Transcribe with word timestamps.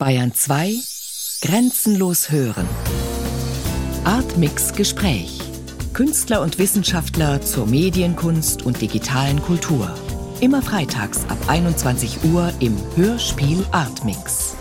Bayern 0.00 0.32
2 0.32 0.76
Grenzenlos 1.42 2.30
hören. 2.30 2.66
Artmix 4.04 4.72
Gespräch. 4.72 5.38
Künstler 5.92 6.40
und 6.40 6.58
Wissenschaftler 6.58 7.42
zur 7.42 7.66
Medienkunst 7.66 8.62
und 8.62 8.80
digitalen 8.80 9.42
Kultur. 9.42 9.94
Immer 10.40 10.62
freitags 10.62 11.26
ab 11.28 11.36
21 11.48 12.24
Uhr 12.32 12.50
im 12.60 12.78
Hörspiel 12.96 13.62
Artmix. 13.72 14.56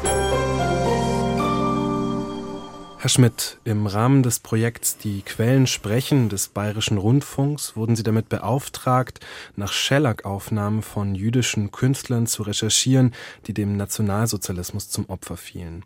Herr 3.02 3.10
Schmidt, 3.10 3.60
im 3.64 3.88
Rahmen 3.88 4.24
des 4.24 4.42
Projekts 4.42 4.98
Die 4.98 5.22
Quellen 5.22 5.68
sprechen 5.68 6.28
des 6.28 6.50
Bayerischen 6.50 6.98
Rundfunks 6.98 7.78
wurden 7.78 7.96
Sie 7.96 8.04
damit 8.04 8.28
beauftragt, 8.28 9.22
nach 9.56 9.72
Schellack-Aufnahmen 9.72 10.82
von 10.82 11.16
jüdischen 11.16 11.72
Künstlern 11.72 12.28
zu 12.28 12.44
recherchieren, 12.44 13.14
die 13.48 13.54
dem 13.54 13.78
Nationalsozialismus 13.78 14.90
zum 14.90 15.10
Opfer 15.10 15.38
fielen. 15.38 15.86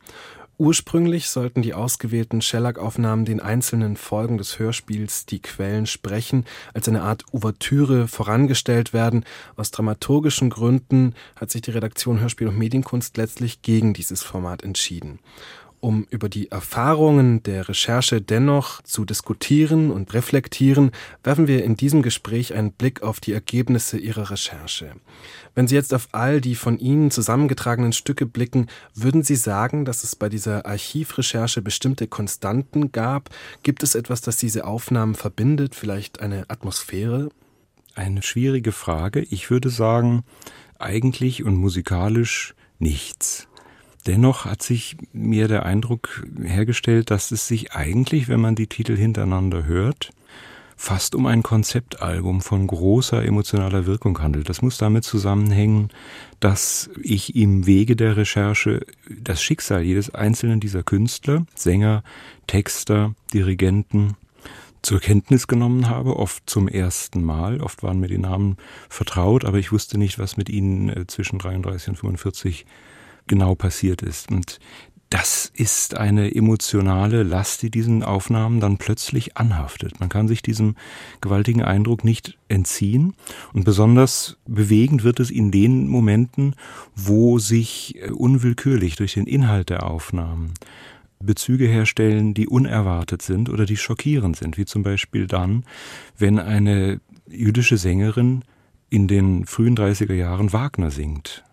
Ursprünglich 0.58 1.30
sollten 1.30 1.62
die 1.62 1.76
ausgewählten 1.76 2.42
Schellack-Aufnahmen 2.42 3.26
den 3.26 3.40
einzelnen 3.40 3.96
Folgen 3.96 4.40
des 4.40 4.58
Hörspiels 4.58 5.28
Die 5.28 5.42
Quellen 5.42 5.86
sprechen 5.86 6.46
als 6.74 6.88
eine 6.88 7.04
Art 7.04 7.26
Ouvertüre 7.32 8.08
vorangestellt 8.08 8.92
werden. 8.92 9.24
Aus 9.56 9.70
dramaturgischen 9.70 10.50
Gründen 10.50 11.14
hat 11.36 11.52
sich 11.52 11.62
die 11.62 11.72
Redaktion 11.72 12.22
Hörspiel 12.22 12.48
und 12.48 12.58
Medienkunst 12.58 13.18
letztlich 13.18 13.62
gegen 13.62 13.94
dieses 13.94 14.24
Format 14.24 14.64
entschieden 14.64 15.20
um 15.84 16.08
über 16.10 16.30
die 16.30 16.50
Erfahrungen 16.50 17.44
der 17.44 17.68
Recherche 17.68 18.22
dennoch 18.22 18.82
zu 18.84 19.04
diskutieren 19.04 19.92
und 19.92 20.14
reflektieren, 20.14 20.92
werfen 21.26 21.50
wir 21.50 21.66
in 21.66 21.76
diesem 21.76 22.02
Gespräch 22.02 22.54
einen 22.54 22.72
Blick 22.72 23.04
auf 23.04 23.20
die 23.20 23.34
Ergebnisse 23.34 23.98
Ihrer 23.98 24.32
Recherche. 24.32 24.96
Wenn 25.56 25.68
Sie 25.68 25.76
jetzt 25.76 25.94
auf 25.94 26.08
all 26.14 26.40
die 26.40 26.56
von 26.56 26.80
Ihnen 26.80 27.12
zusammengetragenen 27.12 27.92
Stücke 27.92 28.26
blicken, 28.26 28.68
würden 28.96 29.24
Sie 29.24 29.36
sagen, 29.36 29.84
dass 29.84 30.06
es 30.06 30.16
bei 30.16 30.30
dieser 30.30 30.66
Archivrecherche 30.66 31.62
bestimmte 31.62 32.08
Konstanten 32.08 32.94
gab? 32.94 33.30
Gibt 33.64 33.84
es 33.84 33.94
etwas, 33.94 34.22
das 34.22 34.38
diese 34.38 34.66
Aufnahmen 34.66 35.16
verbindet, 35.16 35.76
vielleicht 35.76 36.22
eine 36.22 36.50
Atmosphäre? 36.50 37.28
Eine 37.94 38.24
schwierige 38.24 38.72
Frage. 38.72 39.20
Ich 39.20 39.50
würde 39.50 39.70
sagen, 39.70 40.24
eigentlich 40.80 41.44
und 41.44 41.58
musikalisch 41.58 42.56
nichts. 42.80 43.50
Dennoch 44.06 44.46
hat 44.46 44.62
sich 44.62 44.98
mir 45.14 45.48
der 45.48 45.66
Eindruck 45.66 46.26
hergestellt, 46.42 47.10
dass 47.10 47.32
es 47.32 47.48
sich 47.48 47.72
eigentlich, 47.72 48.28
wenn 48.28 48.42
man 48.42 48.56
die 48.56 48.68
Titel 48.68 48.98
hintereinander 48.98 49.66
hört, 49.66 50.12
fast 50.76 51.16
um 51.16 51.26
ein 51.28 51.44
Konzeptalbum 51.44 52.42
von 52.42 52.68
großer 52.68 53.24
emotionaler 53.24 53.86
Wirkung 53.86 54.22
handelt. 54.22 54.50
Das 54.50 54.62
muss 54.62 54.78
damit 54.78 55.06
zusammenhängen, 55.06 55.90
dass 56.42 56.90
ich 57.02 57.36
im 57.38 57.66
Wege 57.66 57.96
der 57.96 58.18
Recherche 58.18 58.86
das 59.10 59.42
Schicksal 59.42 59.84
jedes 59.84 60.14
einzelnen 60.14 60.60
dieser 60.60 60.84
Künstler, 60.84 61.46
Sänger, 61.56 62.04
Texter, 62.48 63.16
Dirigenten 63.34 64.18
zur 64.82 65.00
Kenntnis 65.00 65.48
genommen 65.48 65.88
habe, 65.88 66.18
oft 66.18 66.50
zum 66.50 66.68
ersten 66.68 67.24
Mal. 67.24 67.62
Oft 67.62 67.84
waren 67.84 68.02
mir 68.02 68.10
die 68.10 68.18
Namen 68.18 68.58
vertraut, 68.90 69.46
aber 69.46 69.58
ich 69.58 69.72
wusste 69.72 69.98
nicht, 69.98 70.20
was 70.20 70.36
mit 70.36 70.50
ihnen 70.50 70.90
äh, 70.90 71.08
zwischen 71.08 71.40
33 71.40 71.90
und 71.90 71.96
45 71.96 72.66
genau 73.28 73.56
passiert 73.56 74.02
ist. 74.02 74.32
Und 74.32 74.60
das 75.14 75.52
ist 75.54 75.96
eine 75.96 76.34
emotionale 76.34 77.22
Last, 77.22 77.62
die 77.62 77.70
diesen 77.70 78.02
Aufnahmen 78.02 78.60
dann 78.60 78.80
plötzlich 78.80 79.38
anhaftet. 79.38 80.00
Man 80.00 80.10
kann 80.10 80.28
sich 80.28 80.42
diesem 80.42 80.76
gewaltigen 81.22 81.62
Eindruck 81.62 82.04
nicht 82.04 82.40
entziehen. 82.48 83.14
Und 83.54 83.64
besonders 83.64 84.38
bewegend 84.48 85.04
wird 85.04 85.20
es 85.20 85.30
in 85.30 85.52
den 85.52 85.88
Momenten, 85.88 86.56
wo 86.96 87.38
sich 87.38 88.02
äh, 88.02 88.10
unwillkürlich 88.10 88.96
durch 88.96 89.14
den 89.14 89.28
Inhalt 89.28 89.70
der 89.70 89.86
Aufnahmen 89.86 90.56
Bezüge 91.20 91.68
herstellen, 91.68 92.34
die 92.34 92.48
unerwartet 92.48 93.22
sind 93.22 93.50
oder 93.50 93.68
die 93.68 93.78
schockierend 93.78 94.36
sind, 94.36 94.58
wie 94.58 94.66
zum 94.66 94.82
Beispiel 94.82 95.28
dann, 95.28 95.64
wenn 96.18 96.40
eine 96.40 97.00
jüdische 97.30 97.78
Sängerin 97.78 98.44
in 98.90 99.08
den 99.08 99.46
frühen 99.46 99.78
30er 99.78 100.14
Jahren 100.14 100.54
Wagner 100.54 100.90
singt 100.90 101.44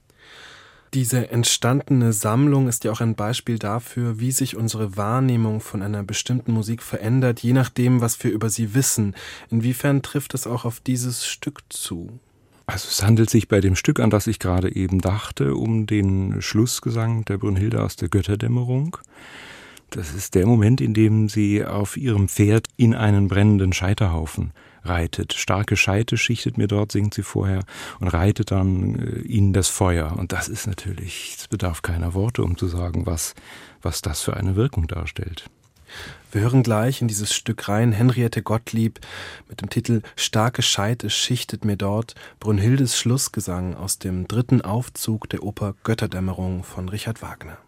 diese 0.94 1.30
entstandene 1.30 2.12
Sammlung 2.12 2.68
ist 2.68 2.84
ja 2.84 2.90
auch 2.90 3.00
ein 3.00 3.14
Beispiel 3.14 3.58
dafür, 3.58 4.18
wie 4.18 4.32
sich 4.32 4.56
unsere 4.56 4.96
Wahrnehmung 4.96 5.60
von 5.60 5.82
einer 5.82 6.02
bestimmten 6.02 6.52
Musik 6.52 6.82
verändert, 6.82 7.40
je 7.40 7.52
nachdem, 7.52 8.00
was 8.00 8.22
wir 8.24 8.30
über 8.32 8.50
sie 8.50 8.74
wissen. 8.74 9.14
Inwiefern 9.50 10.02
trifft 10.02 10.34
es 10.34 10.46
auch 10.46 10.64
auf 10.64 10.80
dieses 10.80 11.26
Stück 11.26 11.60
zu? 11.68 12.18
Also 12.66 12.88
es 12.88 13.02
handelt 13.02 13.30
sich 13.30 13.48
bei 13.48 13.60
dem 13.60 13.76
Stück, 13.76 14.00
an 14.00 14.10
das 14.10 14.26
ich 14.26 14.38
gerade 14.38 14.74
eben 14.74 15.00
dachte, 15.00 15.54
um 15.54 15.86
den 15.86 16.40
Schlussgesang 16.40 17.24
der 17.24 17.38
Brünnhilde 17.38 17.82
aus 17.82 17.96
der 17.96 18.08
Götterdämmerung. 18.08 18.96
Das 19.90 20.14
ist 20.14 20.34
der 20.34 20.46
Moment, 20.46 20.80
in 20.80 20.94
dem 20.94 21.28
sie 21.28 21.64
auf 21.64 21.96
ihrem 21.96 22.28
Pferd 22.28 22.68
in 22.76 22.94
einen 22.94 23.26
brennenden 23.26 23.72
Scheiterhaufen 23.72 24.52
reitet. 24.84 25.32
Starke 25.32 25.76
Scheite 25.76 26.16
schichtet 26.16 26.58
mir 26.58 26.68
dort, 26.68 26.92
singt 26.92 27.14
sie 27.14 27.22
vorher 27.22 27.64
und 28.00 28.08
reitet 28.08 28.50
dann 28.50 28.96
äh, 28.96 29.20
ihnen 29.20 29.52
das 29.52 29.68
Feuer. 29.68 30.16
Und 30.16 30.32
das 30.32 30.48
ist 30.48 30.66
natürlich, 30.66 31.36
es 31.38 31.48
bedarf 31.48 31.82
keiner 31.82 32.14
Worte, 32.14 32.42
um 32.42 32.56
zu 32.56 32.68
sagen, 32.68 33.06
was, 33.06 33.34
was 33.82 34.02
das 34.02 34.20
für 34.20 34.36
eine 34.36 34.56
Wirkung 34.56 34.86
darstellt. 34.86 35.48
Wir 36.32 36.42
hören 36.42 36.62
gleich 36.62 37.02
in 37.02 37.08
dieses 37.08 37.34
Stück 37.34 37.68
rein 37.68 37.90
Henriette 37.90 38.42
Gottlieb 38.42 39.00
mit 39.48 39.60
dem 39.60 39.68
Titel 39.68 40.02
Starke 40.14 40.62
Scheite 40.62 41.10
schichtet 41.10 41.64
mir 41.64 41.76
dort 41.76 42.14
Brunhildes 42.38 42.96
Schlussgesang 42.96 43.74
aus 43.74 43.98
dem 43.98 44.28
dritten 44.28 44.62
Aufzug 44.62 45.28
der 45.28 45.42
Oper 45.42 45.74
Götterdämmerung 45.82 46.62
von 46.62 46.88
Richard 46.88 47.22
Wagner. 47.22 47.58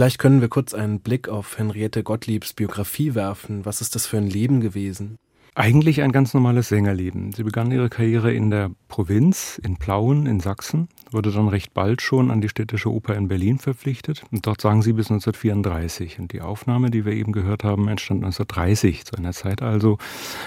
Vielleicht 0.00 0.18
können 0.18 0.40
wir 0.40 0.48
kurz 0.48 0.72
einen 0.72 1.00
Blick 1.00 1.28
auf 1.28 1.58
Henriette 1.58 2.02
Gottliebs 2.02 2.54
Biografie 2.54 3.14
werfen. 3.14 3.66
Was 3.66 3.82
ist 3.82 3.94
das 3.94 4.06
für 4.06 4.16
ein 4.16 4.30
Leben 4.30 4.62
gewesen? 4.62 5.18
Eigentlich 5.54 6.00
ein 6.00 6.10
ganz 6.10 6.32
normales 6.32 6.70
Sängerleben. 6.70 7.32
Sie 7.32 7.42
begann 7.42 7.70
ihre 7.70 7.90
Karriere 7.90 8.32
in 8.32 8.48
der 8.48 8.70
Provinz, 8.88 9.60
in 9.62 9.76
Plauen 9.76 10.24
in 10.24 10.40
Sachsen, 10.40 10.88
wurde 11.10 11.30
dann 11.30 11.48
recht 11.48 11.74
bald 11.74 12.00
schon 12.00 12.30
an 12.30 12.40
die 12.40 12.48
Städtische 12.48 12.90
Oper 12.90 13.14
in 13.14 13.28
Berlin 13.28 13.58
verpflichtet. 13.58 14.22
Und 14.32 14.46
dort 14.46 14.62
sang 14.62 14.80
sie 14.80 14.94
bis 14.94 15.10
1934. 15.10 16.18
Und 16.18 16.32
die 16.32 16.40
Aufnahme, 16.40 16.90
die 16.90 17.04
wir 17.04 17.12
eben 17.12 17.32
gehört 17.32 17.62
haben, 17.62 17.86
entstand 17.86 18.24
1930, 18.24 19.04
zu 19.04 19.16
einer 19.16 19.34
Zeit 19.34 19.60
also, 19.60 19.98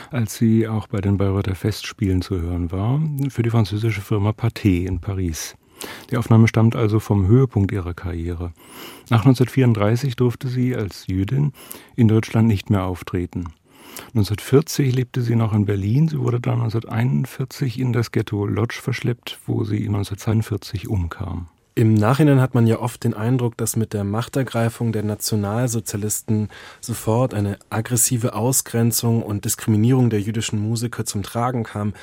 als 0.09 0.35
sie 0.35 0.67
auch 0.67 0.87
bei 0.87 0.99
den 0.99 1.17
Bayreuther 1.17 1.53
Festspielen 1.53 2.23
zu 2.23 2.41
hören 2.41 2.71
war, 2.71 2.99
für 3.29 3.43
die 3.43 3.51
französische 3.51 4.01
Firma 4.01 4.31
Pathé 4.31 4.87
in 4.87 4.99
Paris. 4.99 5.55
Die 6.11 6.17
Aufnahme 6.17 6.47
stammt 6.47 6.75
also 6.75 6.99
vom 6.99 7.27
Höhepunkt 7.27 7.71
ihrer 7.71 7.93
Karriere. 7.93 8.53
Nach 9.09 9.25
1934 9.25 10.15
durfte 10.15 10.47
sie 10.47 10.75
als 10.75 11.07
Jüdin 11.07 11.53
in 11.95 12.07
Deutschland 12.07 12.47
nicht 12.47 12.69
mehr 12.69 12.83
auftreten. 12.83 13.45
1940 14.07 14.95
lebte 14.95 15.21
sie 15.21 15.35
noch 15.35 15.53
in 15.53 15.65
Berlin. 15.65 16.07
Sie 16.07 16.19
wurde 16.19 16.39
dann 16.39 16.61
1941 16.61 17.79
in 17.79 17.93
das 17.93 18.11
Ghetto 18.11 18.45
Lodz 18.45 18.75
verschleppt, 18.75 19.39
wo 19.45 19.63
sie 19.63 19.87
1942 19.87 20.87
umkam. 20.87 21.47
Im 21.75 21.95
Nachhinein 21.95 22.39
hat 22.39 22.53
man 22.53 22.67
ja 22.67 22.79
oft 22.79 23.03
den 23.03 23.15
Eindruck, 23.15 23.57
dass 23.57 23.75
mit 23.75 23.93
der 23.93 24.03
Machtergreifung 24.03 24.91
der 24.91 25.01
Nationalsozialisten 25.01 26.49
sofort 26.81 27.33
eine 27.33 27.57
aggressive 27.71 28.35
Ausgrenzung 28.35 29.23
und 29.23 29.45
Diskriminierung 29.45 30.11
der 30.11 30.21
jüdischen 30.21 30.59
Musiker 30.59 31.03
zum 31.03 31.23
Tragen 31.23 31.63
kam. 31.63 31.93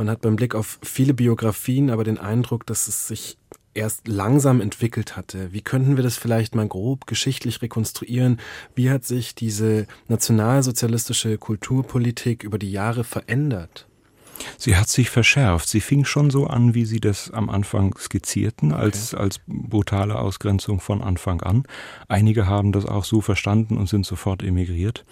Man 0.00 0.08
hat 0.08 0.22
beim 0.22 0.36
Blick 0.36 0.54
auf 0.54 0.78
viele 0.82 1.12
Biografien 1.12 1.90
aber 1.90 2.04
den 2.04 2.16
Eindruck, 2.16 2.64
dass 2.64 2.88
es 2.88 3.06
sich 3.06 3.36
erst 3.74 4.08
langsam 4.08 4.62
entwickelt 4.62 5.14
hatte. 5.14 5.52
Wie 5.52 5.60
könnten 5.60 5.96
wir 5.96 6.02
das 6.02 6.16
vielleicht 6.16 6.54
mal 6.54 6.66
grob 6.66 7.06
geschichtlich 7.06 7.60
rekonstruieren? 7.60 8.40
Wie 8.74 8.88
hat 8.88 9.04
sich 9.04 9.34
diese 9.34 9.86
nationalsozialistische 10.08 11.36
Kulturpolitik 11.36 12.44
über 12.44 12.58
die 12.58 12.72
Jahre 12.72 13.04
verändert? 13.04 13.89
Sie 14.58 14.76
hat 14.76 14.88
sich 14.88 15.10
verschärft. 15.10 15.68
Sie 15.68 15.80
fing 15.80 16.04
schon 16.04 16.30
so 16.30 16.46
an, 16.46 16.74
wie 16.74 16.84
Sie 16.84 17.00
das 17.00 17.30
am 17.30 17.50
Anfang 17.50 17.94
skizzierten, 17.98 18.72
als, 18.72 19.14
okay. 19.14 19.22
als 19.22 19.40
brutale 19.46 20.18
Ausgrenzung 20.18 20.80
von 20.80 21.02
Anfang 21.02 21.40
an. 21.42 21.64
Einige 22.08 22.46
haben 22.46 22.72
das 22.72 22.86
auch 22.86 23.04
so 23.04 23.20
verstanden 23.20 23.76
und 23.76 23.88
sind 23.88 24.06
sofort 24.06 24.42
emigriert. 24.42 25.04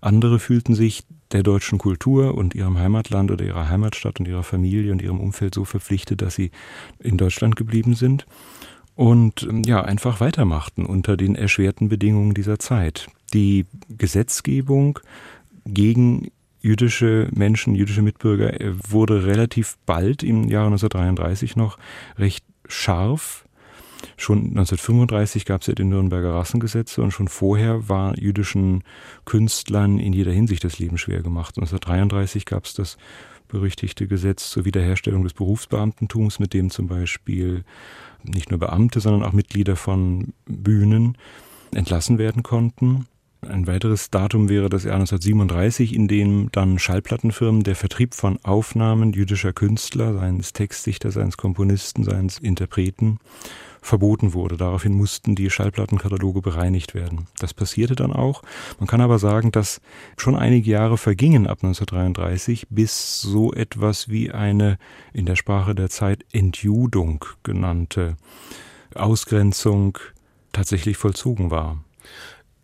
Andere 0.00 0.38
fühlten 0.38 0.74
sich 0.74 1.04
der 1.32 1.42
deutschen 1.42 1.78
Kultur 1.78 2.34
und 2.34 2.54
ihrem 2.54 2.78
Heimatland 2.78 3.30
oder 3.30 3.44
ihrer 3.44 3.68
Heimatstadt 3.68 4.20
und 4.20 4.28
ihrer 4.28 4.44
Familie 4.44 4.92
und 4.92 5.02
ihrem 5.02 5.20
Umfeld 5.20 5.54
so 5.54 5.64
verpflichtet, 5.64 6.22
dass 6.22 6.34
sie 6.34 6.50
in 7.00 7.16
Deutschland 7.16 7.56
geblieben 7.56 7.94
sind 7.94 8.26
und 8.96 9.42
ähm, 9.42 9.62
ja, 9.64 9.82
einfach 9.82 10.20
weitermachten 10.20 10.84
unter 10.86 11.16
den 11.16 11.36
erschwerten 11.36 11.88
Bedingungen 11.88 12.34
dieser 12.34 12.58
Zeit. 12.58 13.08
Die 13.34 13.66
Gesetzgebung 13.88 14.98
gegen 15.64 16.30
jüdische 16.66 17.28
Menschen, 17.32 17.74
jüdische 17.74 18.02
Mitbürger 18.02 18.60
äh, 18.60 18.72
wurde 18.88 19.24
relativ 19.24 19.76
bald 19.86 20.22
im 20.22 20.48
Jahre 20.48 20.66
1933 20.66 21.56
noch 21.56 21.78
recht 22.18 22.44
scharf. 22.66 23.44
Schon 24.16 24.38
1935 24.38 25.44
gab 25.44 25.62
es 25.62 25.68
ja 25.68 25.74
die 25.74 25.84
Nürnberger 25.84 26.34
Rassengesetze 26.34 27.02
und 27.02 27.12
schon 27.12 27.28
vorher 27.28 27.88
war 27.88 28.18
jüdischen 28.18 28.82
Künstlern 29.24 29.98
in 29.98 30.12
jeder 30.12 30.32
Hinsicht 30.32 30.64
das 30.64 30.78
Leben 30.78 30.98
schwer 30.98 31.22
gemacht. 31.22 31.56
1933 31.56 32.44
gab 32.44 32.64
es 32.64 32.74
das 32.74 32.98
berüchtigte 33.48 34.06
Gesetz 34.06 34.50
zur 34.50 34.64
Wiederherstellung 34.64 35.22
des 35.22 35.34
Berufsbeamtentums, 35.34 36.40
mit 36.40 36.52
dem 36.52 36.70
zum 36.70 36.88
Beispiel 36.88 37.64
nicht 38.24 38.50
nur 38.50 38.58
Beamte, 38.58 39.00
sondern 39.00 39.22
auch 39.22 39.32
Mitglieder 39.32 39.76
von 39.76 40.34
Bühnen 40.46 41.16
entlassen 41.72 42.18
werden 42.18 42.42
konnten. 42.42 43.06
Ein 43.48 43.66
weiteres 43.66 44.10
Datum 44.10 44.48
wäre 44.48 44.68
das 44.68 44.84
Jahr 44.84 44.94
1937, 44.96 45.94
in 45.94 46.08
dem 46.08 46.50
dann 46.52 46.78
Schallplattenfirmen 46.78 47.62
der 47.62 47.76
Vertrieb 47.76 48.14
von 48.14 48.38
Aufnahmen 48.44 49.12
jüdischer 49.12 49.52
Künstler, 49.52 50.14
seien 50.14 50.40
es 50.40 50.52
Textdichter, 50.52 51.10
seien 51.10 51.28
es 51.28 51.36
Komponisten, 51.36 52.04
seien 52.04 52.26
es 52.26 52.38
Interpreten, 52.38 53.18
verboten 53.80 54.34
wurde. 54.34 54.56
Daraufhin 54.56 54.94
mussten 54.94 55.34
die 55.34 55.48
Schallplattenkataloge 55.48 56.42
bereinigt 56.42 56.94
werden. 56.94 57.26
Das 57.38 57.54
passierte 57.54 57.94
dann 57.94 58.12
auch. 58.12 58.42
Man 58.78 58.88
kann 58.88 59.00
aber 59.00 59.18
sagen, 59.18 59.52
dass 59.52 59.80
schon 60.16 60.36
einige 60.36 60.70
Jahre 60.70 60.98
vergingen 60.98 61.46
ab 61.46 61.58
1933, 61.62 62.66
bis 62.68 63.20
so 63.20 63.52
etwas 63.52 64.08
wie 64.08 64.32
eine 64.32 64.78
in 65.12 65.26
der 65.26 65.36
Sprache 65.36 65.74
der 65.74 65.88
Zeit 65.88 66.24
Entjudung 66.32 67.24
genannte 67.42 68.16
Ausgrenzung 68.94 69.98
tatsächlich 70.52 70.96
vollzogen 70.96 71.50
war. 71.50 71.78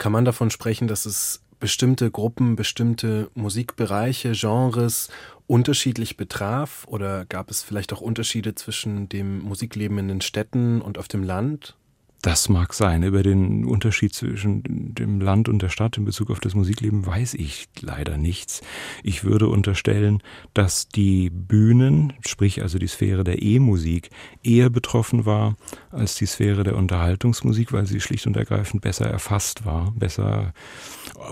Kann 0.03 0.11
man 0.11 0.25
davon 0.25 0.51
sprechen, 0.51 0.89
dass 0.89 1.07
es 1.07 1.45
bestimmte 1.61 2.11
Gruppen, 2.11 2.57
bestimmte 2.57 3.31
Musikbereiche, 3.37 4.33
Genres 4.33 5.11
unterschiedlich 5.47 6.17
betraf? 6.17 6.85
Oder 6.89 7.25
gab 7.25 7.53
es 7.53 7.63
vielleicht 7.63 7.93
auch 7.93 8.01
Unterschiede 8.01 8.57
zwischen 8.57 9.09
dem 9.09 9.39
Musikleben 9.39 9.99
in 9.99 10.09
den 10.09 10.21
Städten 10.21 10.83
und 10.83 10.99
auf 10.99 11.07
dem 11.07 11.23
Land? 11.23 11.77
Das 12.23 12.49
mag 12.49 12.73
sein. 12.73 13.03
Über 13.03 13.25
den 13.25 13.65
Unterschied 13.65 14.15
zwischen 14.15 14.63
dem 14.95 15.21
Land 15.21 15.49
und 15.49 15.61
der 15.61 15.71
Stadt 15.71 15.99
in 15.99 16.05
Bezug 16.05 16.31
auf 16.31 16.39
das 16.39 16.55
Musikleben 16.55 17.05
weiß 17.05 17.35
ich 17.35 17.69
leider 17.81 18.17
nichts. 18.17 18.63
Ich 19.03 19.25
würde 19.25 19.49
unterstellen, 19.49 20.23
dass 20.55 20.87
die 20.87 21.31
Bühnen, 21.31 22.13
sprich 22.25 22.63
also 22.63 22.79
die 22.79 22.87
Sphäre 22.87 23.25
der 23.25 23.43
E-Musik, 23.43 24.11
eher 24.45 24.71
betroffen 24.71 25.27
war 25.27 25.57
als 25.91 26.15
die 26.15 26.27
Sphäre 26.27 26.63
der 26.63 26.77
Unterhaltungsmusik, 26.77 27.73
weil 27.73 27.87
sie 27.87 28.01
schlicht 28.01 28.29
und 28.29 28.37
ergreifend 28.37 28.83
besser 28.83 29.07
erfasst 29.07 29.65
war, 29.65 29.93
besser 29.97 30.55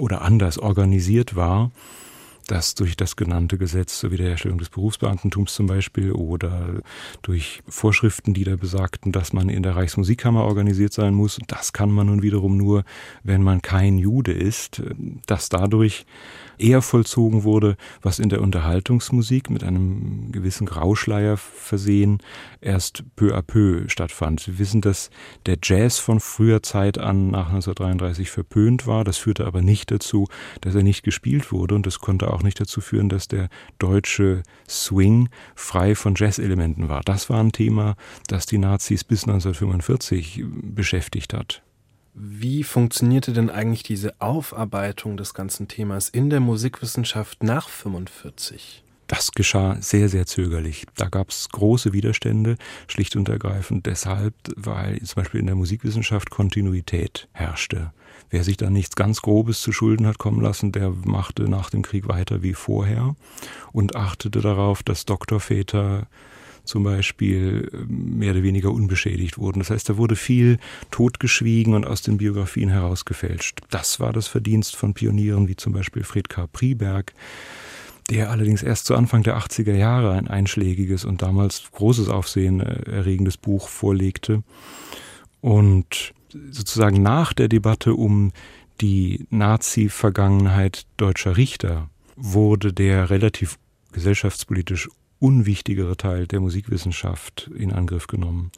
oder 0.00 0.22
anders 0.22 0.58
organisiert 0.58 1.36
war 1.36 1.70
dass 2.50 2.74
durch 2.74 2.96
das 2.96 3.14
genannte 3.14 3.58
Gesetz 3.58 4.00
zur 4.00 4.10
Wiederherstellung 4.10 4.58
des 4.58 4.70
Berufsbeamtentums 4.70 5.54
zum 5.54 5.66
Beispiel 5.66 6.10
oder 6.10 6.80
durch 7.22 7.62
Vorschriften, 7.68 8.34
die 8.34 8.42
da 8.42 8.56
besagten, 8.56 9.12
dass 9.12 9.32
man 9.32 9.48
in 9.48 9.62
der 9.62 9.76
Reichsmusikkammer 9.76 10.44
organisiert 10.44 10.92
sein 10.92 11.14
muss, 11.14 11.38
das 11.46 11.72
kann 11.72 11.92
man 11.92 12.08
nun 12.08 12.22
wiederum 12.22 12.56
nur, 12.56 12.84
wenn 13.22 13.42
man 13.44 13.62
kein 13.62 13.98
Jude 13.98 14.32
ist, 14.32 14.82
dass 15.26 15.48
dadurch 15.48 16.06
eher 16.60 16.82
vollzogen 16.82 17.44
wurde, 17.44 17.76
was 18.02 18.18
in 18.18 18.28
der 18.28 18.40
Unterhaltungsmusik 18.40 19.50
mit 19.50 19.64
einem 19.64 20.32
gewissen 20.32 20.66
Grauschleier 20.66 21.36
versehen 21.36 22.18
erst 22.60 23.04
peu 23.16 23.34
à 23.34 23.42
peu 23.42 23.88
stattfand. 23.88 24.40
Sie 24.40 24.58
wissen, 24.58 24.80
dass 24.80 25.10
der 25.46 25.58
Jazz 25.62 25.98
von 25.98 26.20
früher 26.20 26.62
Zeit 26.62 26.98
an 26.98 27.30
nach 27.30 27.48
1933 27.48 28.30
verpönt 28.30 28.86
war. 28.86 29.04
Das 29.04 29.16
führte 29.16 29.46
aber 29.46 29.62
nicht 29.62 29.90
dazu, 29.90 30.26
dass 30.60 30.74
er 30.74 30.82
nicht 30.82 31.02
gespielt 31.02 31.52
wurde 31.52 31.74
und 31.74 31.86
das 31.86 31.98
konnte 31.98 32.32
auch 32.32 32.42
nicht 32.42 32.60
dazu 32.60 32.80
führen, 32.80 33.08
dass 33.08 33.28
der 33.28 33.48
deutsche 33.78 34.42
Swing 34.68 35.28
frei 35.54 35.94
von 35.94 36.14
Jazzelementen 36.14 36.88
war. 36.88 37.02
Das 37.02 37.30
war 37.30 37.40
ein 37.40 37.52
Thema, 37.52 37.96
das 38.26 38.46
die 38.46 38.58
Nazis 38.58 39.04
bis 39.04 39.24
1945 39.24 40.44
beschäftigt 40.62 41.34
hat. 41.34 41.62
Wie 42.14 42.64
funktionierte 42.64 43.32
denn 43.32 43.50
eigentlich 43.50 43.82
diese 43.82 44.20
Aufarbeitung 44.20 45.16
des 45.16 45.34
ganzen 45.34 45.68
Themas 45.68 46.08
in 46.08 46.30
der 46.30 46.40
Musikwissenschaft 46.40 47.42
nach 47.42 47.68
45? 47.68 48.82
Das 49.06 49.32
geschah 49.32 49.76
sehr, 49.80 50.08
sehr 50.08 50.26
zögerlich. 50.26 50.86
Da 50.96 51.08
gab 51.08 51.30
es 51.30 51.48
große 51.48 51.92
Widerstände, 51.92 52.56
schlicht 52.86 53.16
und 53.16 53.28
ergreifend 53.28 53.86
deshalb, 53.86 54.34
weil 54.54 55.00
zum 55.02 55.16
Beispiel 55.16 55.40
in 55.40 55.46
der 55.46 55.56
Musikwissenschaft 55.56 56.30
Kontinuität 56.30 57.28
herrschte. 57.32 57.92
Wer 58.30 58.44
sich 58.44 58.56
da 58.56 58.70
nichts 58.70 58.94
ganz 58.94 59.20
Grobes 59.20 59.62
zu 59.62 59.72
Schulden 59.72 60.06
hat 60.06 60.18
kommen 60.18 60.40
lassen, 60.40 60.70
der 60.70 60.90
machte 60.90 61.48
nach 61.48 61.70
dem 61.70 61.82
Krieg 61.82 62.06
weiter 62.06 62.42
wie 62.42 62.54
vorher 62.54 63.16
und 63.72 63.96
achtete 63.96 64.40
darauf, 64.40 64.84
dass 64.84 65.06
Doktorväter 65.06 66.06
zum 66.70 66.84
Beispiel 66.84 67.68
äh, 67.72 67.92
mehr 67.92 68.32
oder 68.32 68.42
weniger 68.42 68.70
unbeschädigt 68.70 69.38
wurden. 69.38 69.58
Das 69.58 69.70
heißt, 69.70 69.88
da 69.88 69.96
wurde 69.96 70.16
viel 70.16 70.58
totgeschwiegen 70.90 71.74
und 71.74 71.86
aus 71.86 72.00
den 72.02 72.16
Biografien 72.16 72.70
herausgefälscht. 72.70 73.60
Das 73.70 74.00
war 74.00 74.12
das 74.12 74.28
Verdienst 74.28 74.76
von 74.76 74.94
Pionieren 74.94 75.48
wie 75.48 75.56
zum 75.56 75.72
Beispiel 75.72 76.04
Fred 76.04 76.28
K. 76.28 76.46
Priberg, 76.46 77.12
der 78.08 78.30
allerdings 78.30 78.62
erst 78.62 78.86
zu 78.86 78.94
Anfang 78.94 79.24
der 79.24 79.36
80er 79.36 79.74
Jahre 79.74 80.12
ein 80.12 80.28
einschlägiges 80.28 81.04
und 81.04 81.22
damals 81.22 81.64
großes 81.72 82.08
Aufsehen 82.08 82.60
äh, 82.60 82.90
erregendes 82.90 83.36
Buch 83.36 83.68
vorlegte. 83.68 84.42
Und 85.40 86.14
sozusagen 86.50 87.02
nach 87.02 87.32
der 87.32 87.48
Debatte 87.48 87.94
um 87.94 88.30
die 88.80 89.26
Nazi-Vergangenheit 89.30 90.86
deutscher 90.96 91.36
Richter 91.36 91.90
wurde 92.16 92.72
der 92.72 93.10
relativ 93.10 93.58
gesellschaftspolitisch 93.92 94.88
unwichtigere 95.20 95.96
Teil 95.96 96.26
der 96.26 96.40
Musikwissenschaft 96.40 97.50
in 97.54 97.72
Angriff 97.72 98.06
genommen. 98.08 98.50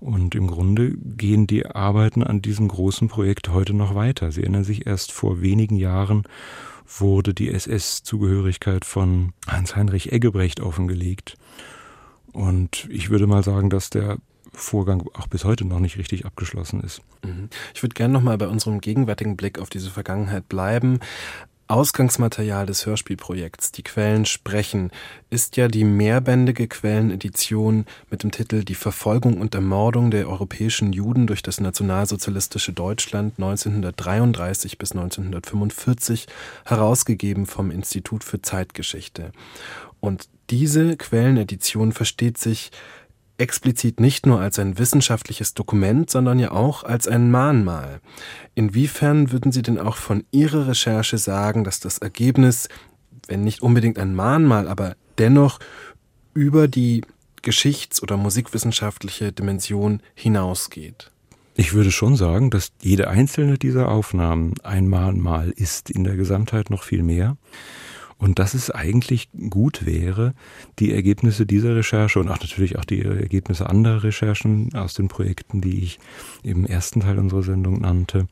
Und 0.00 0.34
im 0.34 0.46
Grunde 0.46 0.92
gehen 0.96 1.46
die 1.46 1.66
Arbeiten 1.66 2.22
an 2.22 2.42
diesem 2.42 2.68
großen 2.68 3.08
Projekt 3.08 3.48
heute 3.48 3.74
noch 3.74 3.94
weiter. 3.94 4.32
Sie 4.32 4.42
erinnern 4.42 4.64
sich, 4.64 4.86
erst 4.86 5.12
vor 5.12 5.40
wenigen 5.40 5.76
Jahren 5.76 6.24
wurde 6.86 7.32
die 7.34 7.50
SS-Zugehörigkeit 7.50 8.84
von 8.84 9.32
Hans-Heinrich 9.46 10.12
Eggebrecht 10.12 10.60
offengelegt. 10.60 11.36
Und 12.32 12.86
ich 12.90 13.10
würde 13.10 13.26
mal 13.26 13.42
sagen, 13.42 13.70
dass 13.70 13.90
der 13.90 14.18
Vorgang 14.52 15.08
auch 15.14 15.26
bis 15.26 15.44
heute 15.44 15.64
noch 15.64 15.80
nicht 15.80 15.96
richtig 15.96 16.26
abgeschlossen 16.26 16.80
ist. 16.80 17.00
Mhm. 17.24 17.48
Ich 17.74 17.82
würde 17.82 17.94
gerne 17.94 18.12
nochmal 18.12 18.38
bei 18.38 18.48
unserem 18.48 18.80
gegenwärtigen 18.80 19.36
Blick 19.36 19.58
auf 19.58 19.70
diese 19.70 19.90
Vergangenheit 19.90 20.48
bleiben. 20.48 21.00
Ausgangsmaterial 21.74 22.66
des 22.66 22.86
Hörspielprojekts 22.86 23.72
Die 23.72 23.82
Quellen 23.82 24.26
sprechen 24.26 24.92
ist 25.28 25.56
ja 25.56 25.66
die 25.66 25.82
mehrbändige 25.82 26.68
Quellenedition 26.68 27.86
mit 28.12 28.22
dem 28.22 28.30
Titel 28.30 28.62
Die 28.62 28.76
Verfolgung 28.76 29.40
und 29.40 29.56
Ermordung 29.56 30.12
der 30.12 30.28
europäischen 30.28 30.92
Juden 30.92 31.26
durch 31.26 31.42
das 31.42 31.60
nationalsozialistische 31.60 32.72
Deutschland 32.72 33.34
1933 33.38 34.78
bis 34.78 34.92
1945 34.92 36.28
herausgegeben 36.64 37.44
vom 37.44 37.72
Institut 37.72 38.22
für 38.22 38.40
Zeitgeschichte. 38.40 39.32
Und 39.98 40.28
diese 40.50 40.96
Quellenedition 40.96 41.90
versteht 41.90 42.38
sich 42.38 42.70
explizit 43.38 44.00
nicht 44.00 44.26
nur 44.26 44.40
als 44.40 44.58
ein 44.58 44.78
wissenschaftliches 44.78 45.54
Dokument, 45.54 46.10
sondern 46.10 46.38
ja 46.38 46.52
auch 46.52 46.84
als 46.84 47.08
ein 47.08 47.30
Mahnmal. 47.30 48.00
Inwiefern 48.54 49.32
würden 49.32 49.52
Sie 49.52 49.62
denn 49.62 49.78
auch 49.78 49.96
von 49.96 50.24
Ihrer 50.30 50.68
Recherche 50.68 51.18
sagen, 51.18 51.64
dass 51.64 51.80
das 51.80 51.98
Ergebnis, 51.98 52.68
wenn 53.26 53.42
nicht 53.42 53.62
unbedingt 53.62 53.98
ein 53.98 54.14
Mahnmal, 54.14 54.68
aber 54.68 54.96
dennoch 55.18 55.58
über 56.32 56.68
die 56.68 57.02
geschichts- 57.42 58.02
oder 58.02 58.16
musikwissenschaftliche 58.16 59.32
Dimension 59.32 60.00
hinausgeht? 60.14 61.10
Ich 61.56 61.72
würde 61.72 61.92
schon 61.92 62.16
sagen, 62.16 62.50
dass 62.50 62.72
jede 62.80 63.08
einzelne 63.08 63.58
dieser 63.58 63.88
Aufnahmen 63.88 64.54
ein 64.64 64.88
Mahnmal 64.88 65.50
ist, 65.50 65.90
in 65.90 66.02
der 66.02 66.16
Gesamtheit 66.16 66.70
noch 66.70 66.82
viel 66.82 67.02
mehr 67.02 67.36
und 68.24 68.38
dass 68.38 68.54
es 68.54 68.70
eigentlich 68.70 69.28
gut 69.50 69.84
wäre, 69.84 70.32
die 70.78 70.94
Ergebnisse 70.94 71.44
dieser 71.44 71.76
Recherche 71.76 72.18
und 72.18 72.30
auch 72.30 72.40
natürlich 72.40 72.78
auch 72.78 72.86
die 72.86 73.02
Ergebnisse 73.02 73.68
anderer 73.68 74.02
Recherchen 74.02 74.74
aus 74.74 74.94
den 74.94 75.08
Projekten, 75.08 75.60
die 75.60 75.84
ich 75.84 75.98
im 76.42 76.64
ersten 76.64 77.00
Teil 77.00 77.18
unserer 77.18 77.42
Sendung 77.42 77.82
nannte, 77.82 78.26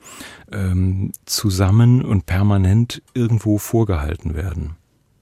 ähm, 0.50 1.12
zusammen 1.26 2.02
und 2.02 2.25
permanent 2.25 3.02
irgendwo 3.12 3.58
vorgehalten 3.58 4.34
werden. 4.34 4.76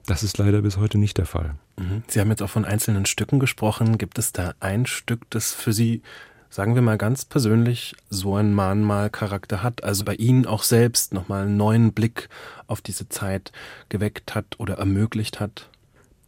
Das 0.07 0.23
ist 0.23 0.39
leider 0.39 0.63
bis 0.63 0.77
heute 0.77 0.99
nicht 0.99 1.19
der 1.19 1.27
Fall. 1.27 1.57
Mhm. 1.77 2.05
Sie 2.07 2.21
haben 2.21 2.31
jetzt 2.31 2.43
auch 2.43 2.51
von 2.51 2.65
einzelnen 2.65 3.07
Stücken 3.07 3.41
gesprochen. 3.41 3.99
Gibt 3.99 4.21
es 4.21 4.31
da 4.31 4.55
ein 4.61 4.87
Stück, 4.87 5.29
das 5.31 5.53
für 5.53 5.73
Sie 5.73 6.03
sagen 6.51 6.75
wir 6.75 6.83
mal 6.83 6.99
ganz 6.99 7.25
persönlich, 7.25 7.95
so 8.11 8.35
ein 8.35 8.53
Mahnmalcharakter 8.53 9.63
hat, 9.63 9.85
also 9.85 10.05
bei 10.05 10.17
Ihnen 10.17 10.47
auch 10.47 10.65
selbst 10.65 11.15
nochmal 11.15 11.45
einen 11.45 11.57
neuen 11.57 11.93
Blick 11.93 12.29
auf 12.67 12.81
diese 12.81 13.09
Zeit 13.09 13.53
geweckt 13.89 14.35
hat 14.35 14.59
oder 14.59 14.75
ermöglicht 14.75 15.41
hat? 15.41 15.71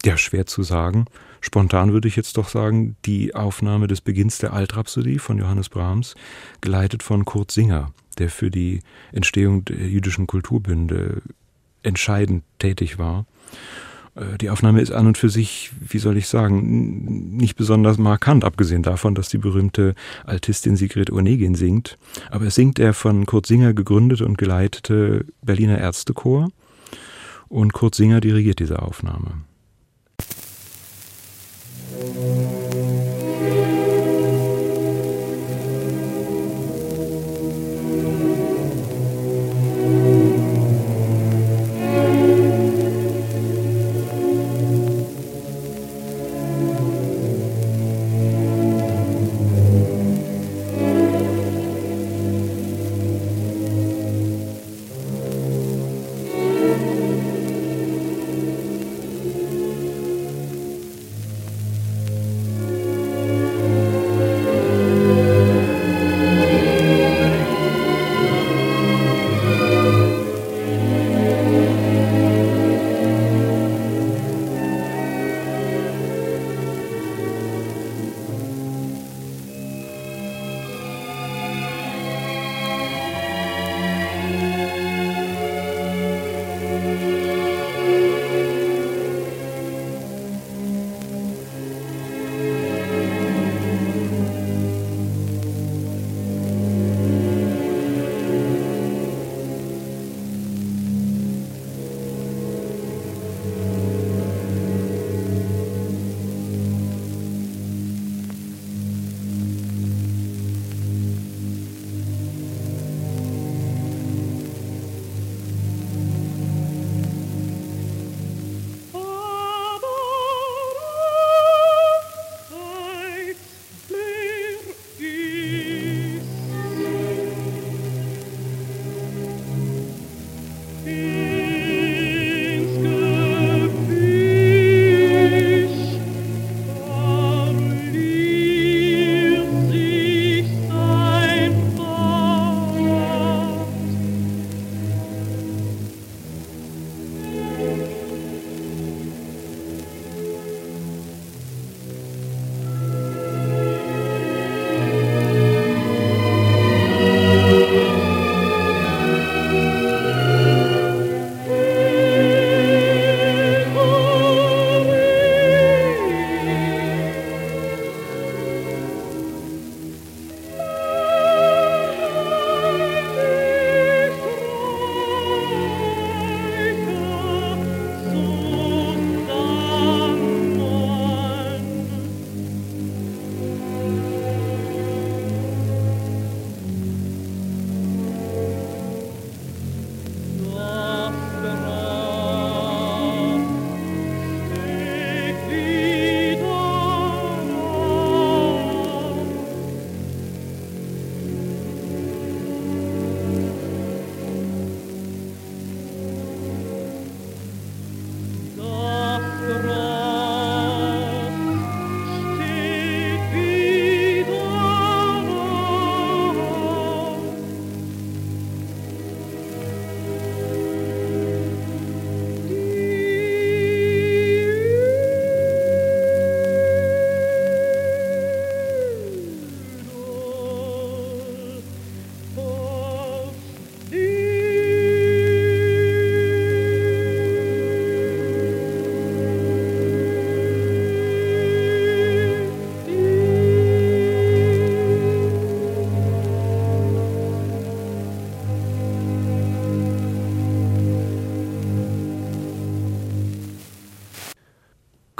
Ja, 0.05 0.17
schwer 0.17 0.47
zu 0.47 0.62
sagen. 0.62 1.07
Spontan 1.41 1.93
würde 1.93 2.07
ich 2.07 2.14
jetzt 2.14 2.37
doch 2.37 2.49
sagen, 2.49 2.97
die 3.05 3.35
Aufnahme 3.35 3.88
des 3.88 4.00
Beginns 4.00 4.38
der 4.38 4.52
Altrhapsodie 4.52 5.19
von 5.19 5.38
Johannes 5.38 5.69
Brahms, 5.69 6.14
geleitet 6.61 7.02
von 7.02 7.25
Kurt 7.25 7.50
Singer, 7.50 7.93
der 8.19 8.31
für 8.31 8.50
die 8.50 8.81
Entstehung 9.11 9.64
der 9.64 9.88
jüdischen 9.88 10.29
Kulturbünde 10.29 11.23
entscheidend 11.83 12.45
tätig 12.61 12.99
war. 12.99 13.26
Äh, 14.14 14.38
die 14.38 14.50
Aufnahme 14.50 14.81
ist 14.81 14.92
an 14.92 15.07
und 15.07 15.19
für 15.19 15.28
sich, 15.28 15.71
wie 15.81 15.99
soll 15.99 16.16
ich 16.16 16.28
sagen, 16.28 17.37
nicht 17.37 17.57
besonders 17.57 17.99
markant, 17.99 18.45
abgesehen 18.45 18.83
davon, 18.83 19.14
dass 19.14 19.28
die 19.28 19.38
berühmte 19.38 19.95
Altistin 20.25 20.76
Sigrid 20.76 21.11
Onegin 21.11 21.54
singt. 21.54 21.99
Aber 22.31 22.47
es 22.47 22.54
singt 22.54 22.78
er 22.78 22.95
von 22.95 23.26
Kurt 23.26 23.47
Singer 23.47 23.75
gegründete 23.75 24.25
und 24.25 24.38
geleitete 24.38 25.26
Berliner 25.42 25.78
Ärztechor. 25.78 26.49
Und 27.49 27.73
Kurt 27.75 27.95
Singer 27.95 28.21
dirigiert 28.21 28.61
diese 28.61 28.81
Aufnahme. 28.81 29.42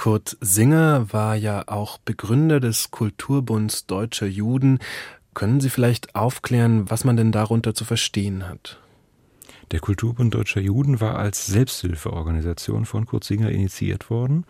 Kurt 0.03 0.37
Singer 0.41 1.13
war 1.13 1.37
ja 1.37 1.63
auch 1.69 1.97
Begründer 1.97 2.59
des 2.59 2.91
Kulturbunds 2.91 3.87
Deutscher 3.87 4.27
Juden. 4.27 4.81
Können 5.33 5.61
Sie 5.61 5.71
vielleicht 5.71 6.17
aufklären, 6.17 6.91
was 6.91 7.05
man 7.05 7.17
denn 7.17 7.31
darunter 7.31 7.73
zu 7.73 7.85
verstehen 7.85 8.49
hat? 8.49 8.81
Der 9.71 9.79
Kulturbund 9.79 10.35
Deutscher 10.35 10.61
Juden 10.61 11.01
war 11.01 11.21
als 11.21 11.47
Selbsthilfeorganisation 11.47 12.85
von 12.85 13.07
Kurt 13.07 13.23
Singer 13.23 13.51
initiiert 13.51 14.11
worden 14.11 14.45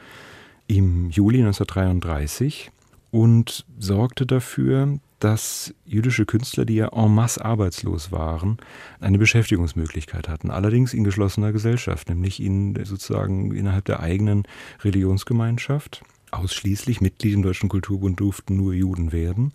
im 0.69 1.11
Juli 1.11 1.41
1933 1.41 2.71
und 3.11 3.67
sorgte 3.79 4.25
dafür, 4.25 5.01
dass 5.23 5.73
jüdische 5.85 6.27
Künstler, 6.27 6.65
die 6.65 6.75
ja 6.75 6.89
en 6.89 7.15
masse 7.15 7.45
arbeitslos 7.45 8.11
waren, 8.11 8.57
eine 8.99 9.19
Beschäftigungsmöglichkeit 9.19 10.29
hatten. 10.29 10.51
Allerdings 10.51 10.95
in 10.95 11.05
geschlossener 11.05 11.53
Gesellschaft, 11.53 12.09
nämlich 12.09 12.43
in 12.43 12.77
sozusagen 12.85 13.55
innerhalb 13.55 13.85
der 13.85 14.01
eigenen 14.01 14.43
Religionsgemeinschaft. 14.83 16.03
Ausschließlich 16.33 17.01
Mitglied 17.01 17.35
im 17.35 17.43
Deutschen 17.43 17.69
Kulturbund 17.69 18.19
durften 18.19 18.57
nur 18.57 18.75
Juden 18.75 19.13
werden. 19.13 19.53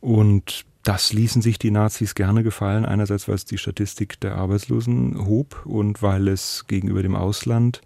Und 0.00 0.66
das 0.82 1.12
ließen 1.14 1.40
sich 1.40 1.58
die 1.58 1.70
Nazis 1.70 2.14
gerne 2.14 2.42
gefallen. 2.42 2.84
Einerseits, 2.84 3.28
weil 3.28 3.36
es 3.36 3.46
die 3.46 3.58
Statistik 3.58 4.20
der 4.20 4.34
Arbeitslosen 4.34 5.24
hob 5.24 5.64
und 5.64 6.02
weil 6.02 6.28
es 6.28 6.66
gegenüber 6.66 7.02
dem 7.02 7.14
Ausland 7.14 7.80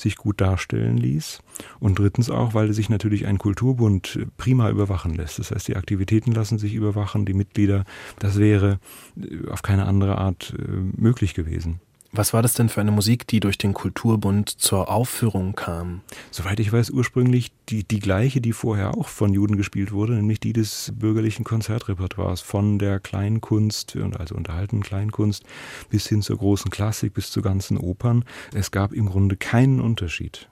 sich 0.00 0.16
gut 0.16 0.40
darstellen 0.40 0.96
ließ. 0.96 1.42
Und 1.78 1.98
drittens 1.98 2.30
auch, 2.30 2.54
weil 2.54 2.72
sich 2.72 2.88
natürlich 2.88 3.26
ein 3.26 3.38
Kulturbund 3.38 4.18
prima 4.36 4.70
überwachen 4.70 5.14
lässt. 5.14 5.38
Das 5.38 5.50
heißt, 5.50 5.68
die 5.68 5.76
Aktivitäten 5.76 6.32
lassen 6.32 6.58
sich 6.58 6.74
überwachen, 6.74 7.26
die 7.26 7.34
Mitglieder. 7.34 7.84
Das 8.18 8.38
wäre 8.38 8.78
äh, 9.16 9.48
auf 9.48 9.62
keine 9.62 9.86
andere 9.86 10.18
Art 10.18 10.54
äh, 10.58 10.62
möglich 10.96 11.34
gewesen. 11.34 11.80
Was 12.12 12.32
war 12.32 12.42
das 12.42 12.54
denn 12.54 12.68
für 12.68 12.80
eine 12.80 12.90
Musik, 12.90 13.28
die 13.28 13.38
durch 13.38 13.56
den 13.56 13.72
Kulturbund 13.72 14.48
zur 14.48 14.88
Aufführung 14.88 15.54
kam? 15.54 16.00
Soweit 16.32 16.58
ich 16.58 16.72
weiß, 16.72 16.90
ursprünglich 16.90 17.52
die, 17.68 17.84
die 17.84 18.00
gleiche, 18.00 18.40
die 18.40 18.52
vorher 18.52 18.98
auch 18.98 19.06
von 19.06 19.32
Juden 19.32 19.56
gespielt 19.56 19.92
wurde, 19.92 20.14
nämlich 20.14 20.40
die 20.40 20.52
des 20.52 20.92
bürgerlichen 20.96 21.44
Konzertrepertoires, 21.44 22.40
von 22.40 22.80
der 22.80 22.98
Kleinkunst, 22.98 23.96
also 24.18 24.34
unterhaltenen 24.34 24.82
Kleinkunst, 24.82 25.44
bis 25.88 26.08
hin 26.08 26.20
zur 26.20 26.38
großen 26.38 26.72
Klassik, 26.72 27.14
bis 27.14 27.30
zu 27.30 27.42
ganzen 27.42 27.76
Opern. 27.76 28.24
Es 28.52 28.72
gab 28.72 28.92
im 28.92 29.06
Grunde 29.06 29.36
keinen 29.36 29.80
Unterschied. 29.80 30.48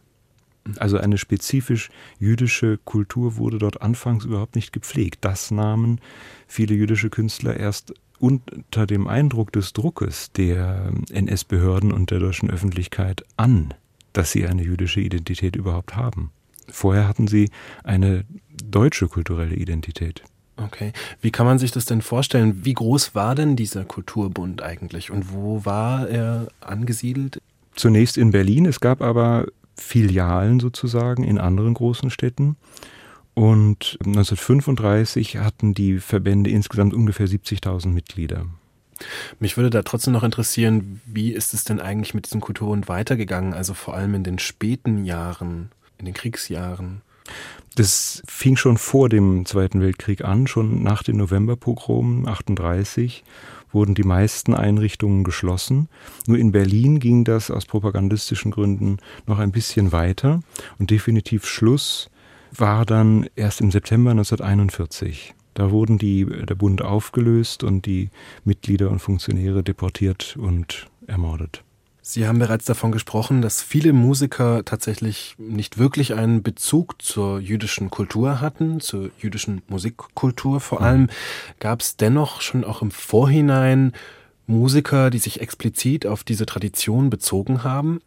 Also 0.76 0.98
eine 0.98 1.18
spezifisch 1.18 1.90
jüdische 2.20 2.78
Kultur 2.84 3.36
wurde 3.36 3.58
dort 3.58 3.82
anfangs 3.82 4.24
überhaupt 4.24 4.54
nicht 4.54 4.72
gepflegt. 4.72 5.24
Das 5.24 5.50
nahmen 5.50 6.00
viele 6.46 6.74
jüdische 6.74 7.10
Künstler 7.10 7.56
erst 7.56 7.94
unter 8.20 8.86
dem 8.86 9.06
Eindruck 9.06 9.52
des 9.52 9.72
Druckes 9.72 10.32
der 10.32 10.92
NS-Behörden 11.10 11.92
und 11.92 12.10
der 12.10 12.18
deutschen 12.18 12.50
Öffentlichkeit 12.50 13.24
an, 13.36 13.74
dass 14.12 14.32
sie 14.32 14.46
eine 14.46 14.62
jüdische 14.62 15.00
Identität 15.00 15.56
überhaupt 15.56 15.96
haben. 15.96 16.30
Vorher 16.70 17.08
hatten 17.08 17.28
sie 17.28 17.50
eine 17.84 18.24
deutsche 18.64 19.08
kulturelle 19.08 19.54
Identität. 19.54 20.22
Okay. 20.56 20.92
Wie 21.20 21.30
kann 21.30 21.46
man 21.46 21.58
sich 21.58 21.70
das 21.70 21.84
denn 21.84 22.02
vorstellen? 22.02 22.64
Wie 22.64 22.74
groß 22.74 23.14
war 23.14 23.34
denn 23.34 23.54
dieser 23.54 23.84
Kulturbund 23.84 24.60
eigentlich 24.60 25.10
und 25.10 25.32
wo 25.32 25.64
war 25.64 26.08
er 26.08 26.48
angesiedelt? 26.60 27.40
Zunächst 27.76 28.18
in 28.18 28.32
Berlin. 28.32 28.66
Es 28.66 28.80
gab 28.80 29.00
aber 29.00 29.46
Filialen 29.76 30.58
sozusagen 30.58 31.22
in 31.22 31.38
anderen 31.38 31.74
großen 31.74 32.10
Städten. 32.10 32.56
Und 33.38 33.96
1935 34.04 35.36
hatten 35.36 35.72
die 35.72 36.00
Verbände 36.00 36.50
insgesamt 36.50 36.92
ungefähr 36.92 37.28
70.000 37.28 37.86
Mitglieder. 37.86 38.46
Mich 39.38 39.56
würde 39.56 39.70
da 39.70 39.82
trotzdem 39.82 40.12
noch 40.12 40.24
interessieren, 40.24 41.00
wie 41.06 41.30
ist 41.30 41.54
es 41.54 41.62
denn 41.62 41.78
eigentlich 41.78 42.14
mit 42.14 42.26
diesem 42.26 42.40
Kulturbund 42.40 42.88
weitergegangen, 42.88 43.54
also 43.54 43.74
vor 43.74 43.94
allem 43.94 44.14
in 44.14 44.24
den 44.24 44.40
späten 44.40 45.04
Jahren, 45.04 45.70
in 45.98 46.06
den 46.06 46.14
Kriegsjahren? 46.14 47.02
Das 47.76 48.24
fing 48.26 48.56
schon 48.56 48.76
vor 48.76 49.08
dem 49.08 49.46
Zweiten 49.46 49.80
Weltkrieg 49.80 50.24
an, 50.24 50.48
schon 50.48 50.82
nach 50.82 51.04
den 51.04 51.18
Novemberpogromen 51.18 52.26
38 52.26 53.22
wurden 53.70 53.94
die 53.94 54.02
meisten 54.02 54.52
Einrichtungen 54.52 55.22
geschlossen. 55.22 55.88
Nur 56.26 56.38
in 56.38 56.50
Berlin 56.50 56.98
ging 56.98 57.22
das 57.22 57.52
aus 57.52 57.66
propagandistischen 57.66 58.50
Gründen 58.50 58.96
noch 59.26 59.38
ein 59.38 59.52
bisschen 59.52 59.92
weiter 59.92 60.40
und 60.80 60.90
definitiv 60.90 61.46
Schluss 61.46 62.10
war 62.54 62.86
dann 62.86 63.28
erst 63.36 63.60
im 63.60 63.70
September 63.70 64.10
1941. 64.10 65.34
Da 65.54 65.70
wurden 65.70 65.98
die, 65.98 66.24
der 66.24 66.54
Bund 66.54 66.82
aufgelöst 66.82 67.64
und 67.64 67.84
die 67.86 68.10
Mitglieder 68.44 68.90
und 68.90 69.00
Funktionäre 69.00 69.62
deportiert 69.62 70.36
und 70.36 70.86
ermordet. 71.06 71.64
Sie 72.00 72.26
haben 72.26 72.38
bereits 72.38 72.64
davon 72.64 72.90
gesprochen, 72.90 73.42
dass 73.42 73.60
viele 73.60 73.92
Musiker 73.92 74.64
tatsächlich 74.64 75.34
nicht 75.36 75.76
wirklich 75.76 76.14
einen 76.14 76.42
Bezug 76.42 77.02
zur 77.02 77.38
jüdischen 77.38 77.90
Kultur 77.90 78.40
hatten, 78.40 78.80
zur 78.80 79.10
jüdischen 79.18 79.60
Musikkultur. 79.68 80.60
Vor 80.60 80.80
allem 80.80 81.08
gab 81.60 81.82
es 81.82 81.96
dennoch 81.96 82.40
schon 82.40 82.64
auch 82.64 82.80
im 82.80 82.90
Vorhinein 82.90 83.92
Musiker, 84.46 85.10
die 85.10 85.18
sich 85.18 85.42
explizit 85.42 86.06
auf 86.06 86.24
diese 86.24 86.46
Tradition 86.46 87.10
bezogen 87.10 87.62
haben 87.62 88.00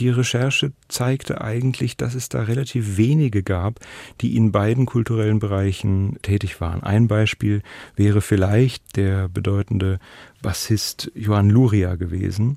die 0.00 0.08
Recherche 0.08 0.72
zeigte 0.88 1.42
eigentlich, 1.42 1.96
dass 1.96 2.14
es 2.14 2.30
da 2.30 2.42
relativ 2.42 2.96
wenige 2.96 3.42
gab, 3.42 3.80
die 4.22 4.34
in 4.34 4.50
beiden 4.50 4.86
kulturellen 4.86 5.38
Bereichen 5.38 6.18
tätig 6.22 6.60
waren. 6.60 6.82
Ein 6.82 7.06
Beispiel 7.06 7.62
wäre 7.96 8.22
vielleicht 8.22 8.96
der 8.96 9.28
bedeutende 9.28 9.98
Bassist 10.40 11.12
Johann 11.14 11.50
Luria 11.50 11.96
gewesen, 11.96 12.56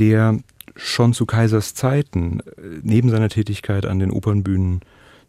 der 0.00 0.38
schon 0.74 1.12
zu 1.12 1.26
Kaisers 1.26 1.74
Zeiten 1.74 2.40
äh, 2.40 2.80
neben 2.82 3.10
seiner 3.10 3.28
Tätigkeit 3.28 3.86
an 3.86 4.00
den 4.00 4.10
Opernbühnen 4.10 4.80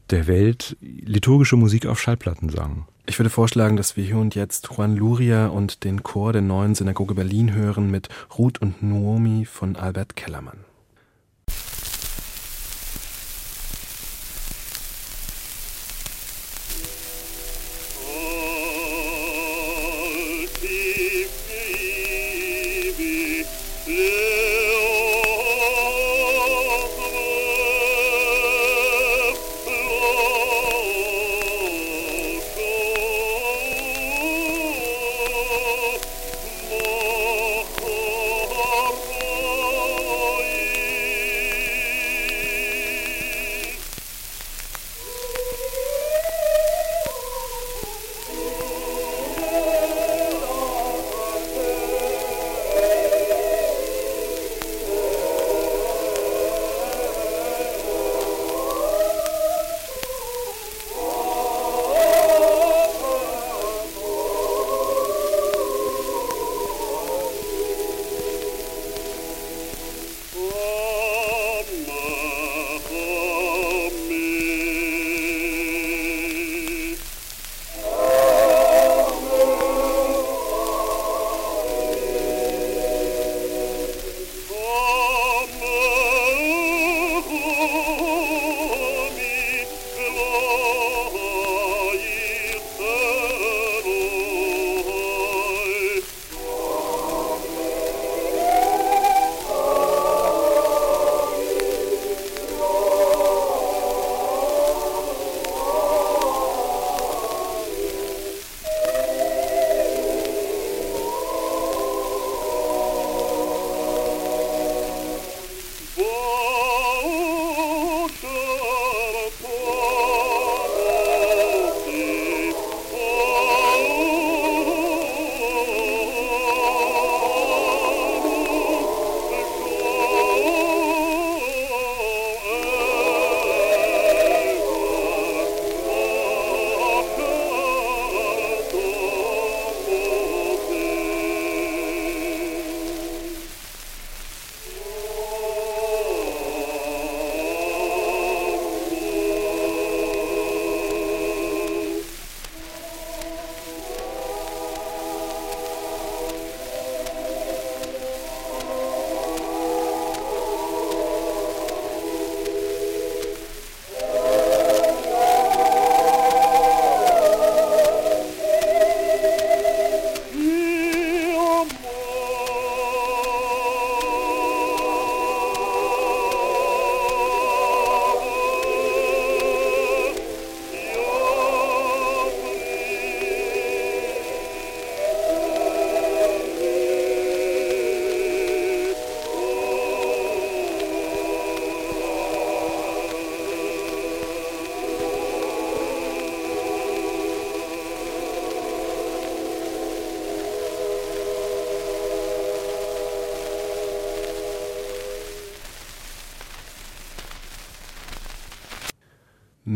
der 0.10 0.28
Welt 0.28 0.76
liturgische 0.82 1.56
Musik 1.56 1.86
auf 1.86 2.02
Schallplatten 2.02 2.50
sang. 2.50 2.86
Ich 3.06 3.20
würde 3.20 3.30
vorschlagen, 3.30 3.78
dass 3.78 3.98
wir 3.98 4.04
hier 4.04 4.18
und 4.18 4.36
jetzt 4.36 4.70
Juan 4.72 4.96
Luria 4.96 5.48
und 5.48 5.84
den 5.84 6.02
Chor 6.02 6.34
der 6.34 6.42
neuen 6.42 6.76
Synagoge 6.76 7.14
Berlin 7.14 7.54
hören 7.54 7.92
mit 7.92 8.10
Ruth 8.38 8.62
und 8.62 8.82
Naomi 8.82 9.46
von 9.46 9.76
Albert 9.76 10.16
Kellermann. 10.16 10.71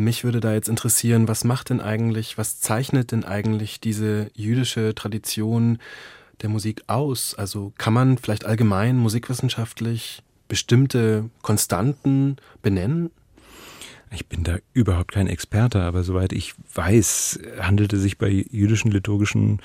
Mich 0.05 0.23
würde 0.23 0.39
da 0.39 0.53
jetzt 0.53 0.69
interessieren, 0.69 1.27
was 1.27 1.43
macht 1.43 1.71
denn 1.71 1.81
eigentlich, 1.81 2.37
was 2.37 2.59
zeichnet 2.59 3.11
denn 3.11 3.23
eigentlich 3.23 3.79
diese 3.79 4.29
jüdische 4.35 4.93
Tradition 4.93 5.79
der 6.43 6.49
Musik 6.49 6.83
aus? 6.85 7.33
Also 7.33 7.73
kann 7.79 7.93
man 7.93 8.19
vielleicht 8.19 8.45
allgemein 8.45 8.97
musikwissenschaftlich 8.97 10.21
bestimmte 10.47 11.31
Konstanten 11.41 12.35
benennen? 12.61 13.09
Ich 14.15 14.27
bin 14.27 14.43
da 14.43 14.57
überhaupt 14.73 15.11
kein 15.11 15.27
Experte, 15.27 15.81
aber 15.81 16.03
soweit 16.03 16.31
ich 16.31 16.53
weiß, 16.73 17.39
handelte 17.59 17.97
sich 17.97 18.17
bei 18.17 18.29
jüdischen 18.29 18.89
liturgischen 18.91 19.61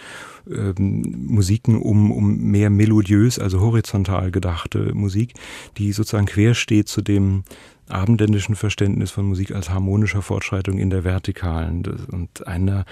ähm, 0.51 1.27
Musiken 1.29 1.81
um, 1.81 2.11
um 2.11 2.37
mehr 2.37 2.69
melodiös, 2.69 3.39
also 3.39 3.61
horizontal 3.61 4.31
gedachte 4.33 4.93
Musik, 4.95 5.35
die 5.79 5.93
sozusagen 5.93 6.27
quer 6.27 6.55
steht 6.55 6.89
zu 6.89 7.01
dem 7.01 7.45
abendländischen 7.89 8.55
Verständnis 8.55 9.11
von 9.11 9.27
Musik 9.27 9.53
als 9.53 9.71
harmonischer 9.71 10.23
Fortschreitung 10.23 10.79
in 10.79 10.91
der 10.91 11.05
vertikalen. 11.05 11.83
Und 12.11 12.47
einer 12.47 12.85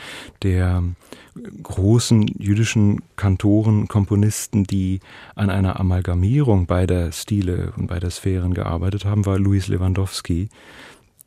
der 0.42 0.82
großen 1.62 2.26
jüdischen 2.38 3.02
Kantoren, 3.16 3.88
Komponisten, 3.88 4.64
die 4.64 5.00
an 5.34 5.50
einer 5.50 5.78
Amalgamierung 5.78 6.66
beider 6.66 7.12
Stile 7.12 7.72
und 7.76 7.86
beider 7.86 8.10
Sphären 8.10 8.54
gearbeitet 8.54 9.04
haben, 9.04 9.26
war 9.26 9.38
Louis 9.38 9.68
Lewandowski, 9.68 10.48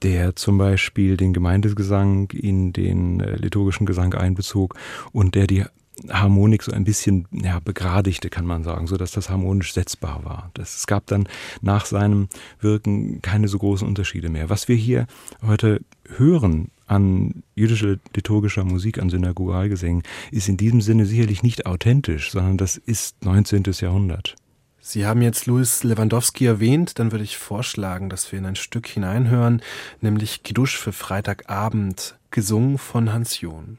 der 0.03 0.35
zum 0.35 0.57
Beispiel 0.57 1.17
den 1.17 1.33
Gemeindegesang 1.33 2.29
in 2.31 2.73
den 2.73 3.19
äh, 3.19 3.35
liturgischen 3.35 3.85
Gesang 3.85 4.13
einbezog 4.13 4.75
und 5.11 5.35
der 5.35 5.47
die 5.47 5.65
Harmonik 6.09 6.63
so 6.63 6.71
ein 6.71 6.83
bisschen 6.83 7.27
ja, 7.31 7.59
begradigte, 7.59 8.29
kann 8.29 8.45
man 8.45 8.63
sagen, 8.63 8.87
so 8.87 8.97
dass 8.97 9.11
das 9.11 9.29
harmonisch 9.29 9.73
setzbar 9.73 10.23
war. 10.23 10.51
Das, 10.53 10.77
es 10.77 10.87
gab 10.87 11.05
dann 11.07 11.27
nach 11.61 11.85
seinem 11.85 12.27
Wirken 12.59 13.21
keine 13.21 13.47
so 13.47 13.59
großen 13.59 13.87
Unterschiede 13.87 14.29
mehr. 14.29 14.49
Was 14.49 14.67
wir 14.67 14.75
hier 14.75 15.05
heute 15.45 15.81
hören 16.17 16.71
an 16.87 17.43
jüdischer 17.55 17.97
liturgischer 18.15 18.63
Musik, 18.63 18.99
an 18.99 19.09
Synagogalgesängen, 19.09 20.03
ist 20.31 20.49
in 20.49 20.57
diesem 20.57 20.81
Sinne 20.81 21.05
sicherlich 21.05 21.43
nicht 21.43 21.65
authentisch, 21.65 22.31
sondern 22.31 22.57
das 22.57 22.77
ist 22.77 23.23
19. 23.23 23.63
Jahrhundert. 23.79 24.35
Sie 24.83 25.05
haben 25.05 25.21
jetzt 25.21 25.45
Louis 25.45 25.83
Lewandowski 25.83 26.47
erwähnt, 26.47 26.97
dann 26.97 27.11
würde 27.11 27.23
ich 27.23 27.37
vorschlagen, 27.37 28.09
dass 28.09 28.31
wir 28.31 28.39
in 28.39 28.47
ein 28.47 28.55
Stück 28.55 28.87
hineinhören, 28.87 29.61
nämlich 30.01 30.41
Kiddush 30.41 30.75
für 30.75 30.91
Freitagabend, 30.91 32.15
gesungen 32.31 32.79
von 32.79 33.13
Hans 33.13 33.39
John. 33.39 33.77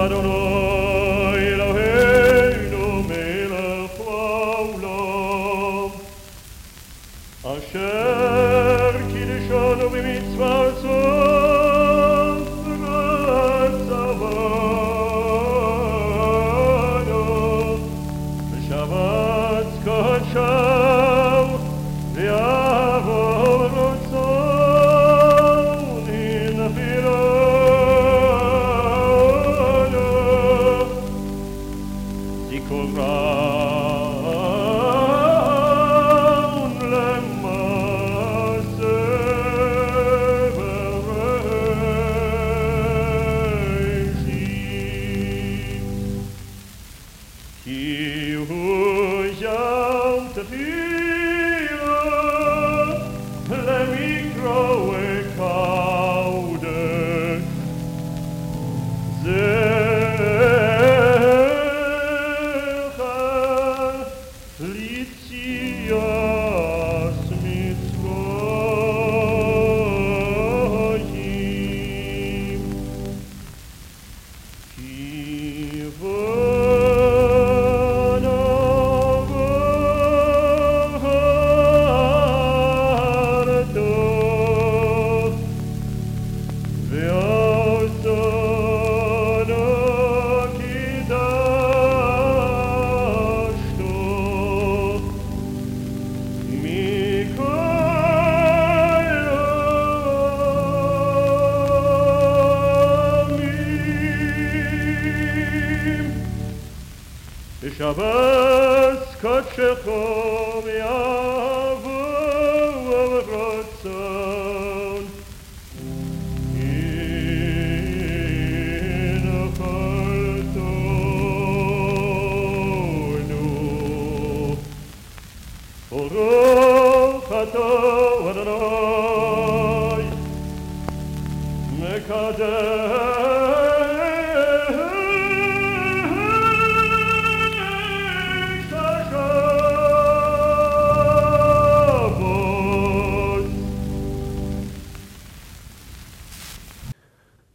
I 0.00 0.08
don't 0.08 0.22
know. 0.22 0.59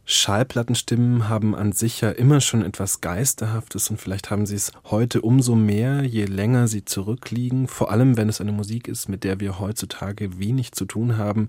Schallplattenstimmen 0.08 1.28
haben 1.28 1.56
an 1.56 1.72
sich 1.72 2.00
ja 2.00 2.10
immer 2.10 2.40
schon 2.40 2.62
etwas 2.62 3.00
Geisterhaftes 3.00 3.90
und 3.90 4.00
vielleicht 4.00 4.30
haben 4.30 4.46
sie 4.46 4.54
es 4.54 4.70
heute 4.84 5.20
umso 5.20 5.56
mehr, 5.56 6.04
je 6.04 6.26
länger 6.26 6.68
sie 6.68 6.84
zurückliegen. 6.84 7.66
Vor 7.66 7.90
allem, 7.90 8.16
wenn 8.16 8.28
es 8.28 8.40
eine 8.40 8.52
Musik 8.52 8.86
ist, 8.86 9.08
mit 9.08 9.24
der 9.24 9.40
wir 9.40 9.58
heutzutage 9.58 10.38
wenig 10.38 10.70
zu 10.70 10.84
tun 10.84 11.18
haben. 11.18 11.48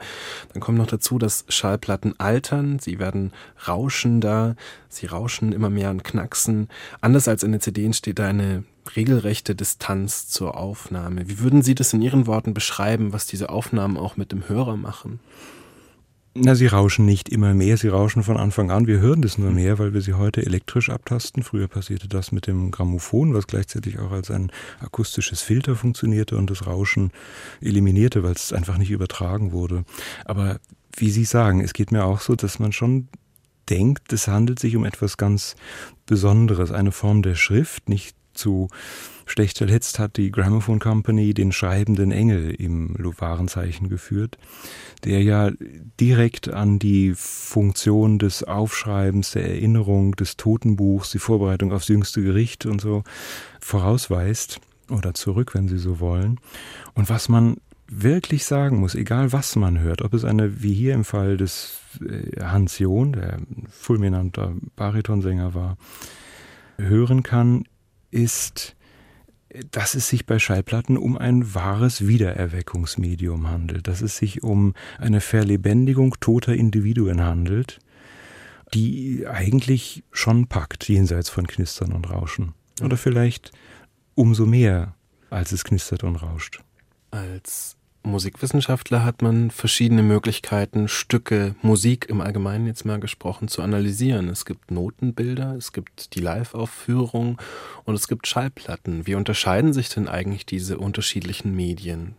Dann 0.53 0.59
kommt 0.59 0.79
noch 0.79 0.87
dazu, 0.87 1.19
dass 1.19 1.45
Schallplatten 1.49 2.19
altern, 2.19 2.79
sie 2.79 2.97
werden 2.97 3.31
rauschender, 3.67 4.55
sie 4.89 5.05
rauschen 5.05 5.51
immer 5.51 5.69
mehr 5.69 5.91
und 5.91 6.03
knacksen. 6.03 6.67
Anders 6.99 7.27
als 7.27 7.43
in 7.43 7.51
den 7.51 7.61
CD 7.61 7.85
entsteht 7.85 8.17
da 8.17 8.27
eine 8.27 8.63
regelrechte 8.95 9.53
Distanz 9.53 10.29
zur 10.29 10.57
Aufnahme. 10.57 11.29
Wie 11.29 11.39
würden 11.39 11.61
Sie 11.61 11.75
das 11.75 11.93
in 11.93 12.01
Ihren 12.01 12.25
Worten 12.25 12.55
beschreiben, 12.55 13.13
was 13.13 13.27
diese 13.27 13.49
Aufnahmen 13.49 13.97
auch 13.97 14.17
mit 14.17 14.31
dem 14.31 14.49
Hörer 14.49 14.77
machen? 14.77 15.19
Na, 16.39 16.53
sie 16.53 16.67
rauschen 16.67 17.05
nicht 17.05 17.29
immer 17.29 17.55
mehr, 17.55 17.77
sie 17.77 17.87
rauschen 17.87 18.21
von 18.21 18.37
Anfang 18.37 18.69
an. 18.69 18.85
Wir 18.85 18.99
hören 18.99 19.23
das 19.23 19.39
nur 19.39 19.49
mehr, 19.49 19.79
weil 19.79 19.95
wir 19.95 20.01
sie 20.01 20.13
heute 20.13 20.45
elektrisch 20.45 20.89
abtasten. 20.89 21.41
Früher 21.41 21.67
passierte 21.67 22.07
das 22.07 22.31
mit 22.31 22.45
dem 22.45 22.69
Grammophon, 22.69 23.33
was 23.33 23.47
gleichzeitig 23.47 23.97
auch 23.97 24.11
als 24.11 24.29
ein 24.29 24.51
akustisches 24.79 25.41
Filter 25.41 25.75
funktionierte 25.75 26.37
und 26.37 26.51
das 26.51 26.67
Rauschen 26.67 27.11
eliminierte, 27.59 28.21
weil 28.21 28.33
es 28.33 28.53
einfach 28.53 28.77
nicht 28.77 28.91
übertragen 28.91 29.51
wurde. 29.51 29.83
Aber 30.25 30.59
wie 30.95 31.09
Sie 31.09 31.25
sagen, 31.25 31.61
es 31.61 31.73
geht 31.73 31.91
mir 31.91 32.05
auch 32.05 32.21
so, 32.21 32.35
dass 32.35 32.59
man 32.59 32.71
schon 32.71 33.07
denkt, 33.67 34.13
es 34.13 34.27
handelt 34.27 34.59
sich 34.59 34.75
um 34.75 34.85
etwas 34.85 35.17
ganz 35.17 35.55
Besonderes, 36.05 36.71
eine 36.71 36.91
Form 36.91 37.23
der 37.23 37.35
Schrift, 37.35 37.89
nicht 37.89 38.15
zu 38.33 38.67
schlecht 39.27 39.57
verletzt 39.57 39.99
hat 39.99 40.17
die 40.17 40.31
Gramophone 40.31 40.79
Company 40.79 41.33
den 41.33 41.51
schreibenden 41.51 42.11
Engel 42.11 42.51
im 42.51 42.95
Warenzeichen 42.97 43.89
geführt, 43.89 44.37
der 45.03 45.21
ja 45.23 45.51
direkt 45.99 46.49
an 46.49 46.79
die 46.79 47.13
Funktion 47.15 48.19
des 48.19 48.43
Aufschreibens, 48.43 49.31
der 49.31 49.47
Erinnerung, 49.47 50.15
des 50.15 50.37
Totenbuchs, 50.37 51.11
die 51.11 51.19
Vorbereitung 51.19 51.71
aufs 51.71 51.87
jüngste 51.87 52.21
Gericht 52.21 52.65
und 52.65 52.81
so 52.81 53.03
vorausweist 53.59 54.59
oder 54.89 55.13
zurück, 55.13 55.53
wenn 55.53 55.67
Sie 55.67 55.77
so 55.77 55.99
wollen. 55.99 56.39
Und 56.93 57.09
was 57.09 57.29
man 57.29 57.57
wirklich 57.89 58.45
sagen 58.45 58.79
muss, 58.79 58.95
egal 58.95 59.31
was 59.31 59.55
man 59.55 59.79
hört, 59.79 60.01
ob 60.01 60.13
es 60.13 60.25
eine, 60.25 60.61
wie 60.61 60.73
hier 60.73 60.93
im 60.93 61.05
Fall 61.05 61.37
des 61.37 61.79
äh, 62.01 62.41
Hans 62.41 62.79
John, 62.79 63.13
der 63.13 63.37
fulminanter 63.69 64.53
Baritonsänger 64.75 65.53
war, 65.53 65.77
hören 66.77 67.23
kann, 67.23 67.63
ist, 68.11 68.75
dass 69.71 69.95
es 69.95 70.09
sich 70.09 70.25
bei 70.25 70.39
Schallplatten 70.39 70.97
um 70.97 71.17
ein 71.17 71.53
wahres 71.53 72.07
Wiedererweckungsmedium 72.07 73.49
handelt, 73.49 73.87
dass 73.87 74.01
es 74.01 74.17
sich 74.17 74.43
um 74.43 74.73
eine 74.99 75.21
Verlebendigung 75.21 76.15
toter 76.19 76.53
Individuen 76.53 77.21
handelt, 77.21 77.79
die 78.73 79.25
eigentlich 79.27 80.03
schon 80.11 80.47
packt, 80.47 80.89
jenseits 80.89 81.29
von 81.29 81.47
Knistern 81.47 81.93
und 81.93 82.09
Rauschen. 82.09 82.53
Oder 82.83 82.97
vielleicht 82.97 83.51
umso 84.15 84.45
mehr, 84.45 84.95
als 85.29 85.51
es 85.51 85.63
knistert 85.63 86.03
und 86.03 86.17
rauscht. 86.17 86.61
Als 87.11 87.76
Musikwissenschaftler 88.07 89.03
hat 89.03 89.21
man 89.21 89.51
verschiedene 89.51 90.01
Möglichkeiten, 90.03 90.87
Stücke, 90.87 91.55
Musik 91.61 92.07
im 92.09 92.21
Allgemeinen 92.21 92.65
jetzt 92.65 92.85
mal 92.85 92.99
gesprochen, 92.99 93.47
zu 93.47 93.61
analysieren. 93.61 94.29
Es 94.29 94.45
gibt 94.45 94.71
Notenbilder, 94.71 95.55
es 95.55 95.73
gibt 95.73 96.15
die 96.15 96.21
Live-Aufführung 96.21 97.39
und 97.85 97.95
es 97.95 98.07
gibt 98.07 98.27
Schallplatten. 98.27 99.05
Wie 99.05 99.15
unterscheiden 99.15 99.73
sich 99.73 99.89
denn 99.89 100.07
eigentlich 100.07 100.45
diese 100.45 100.77
unterschiedlichen 100.77 101.55
Medien? 101.55 102.15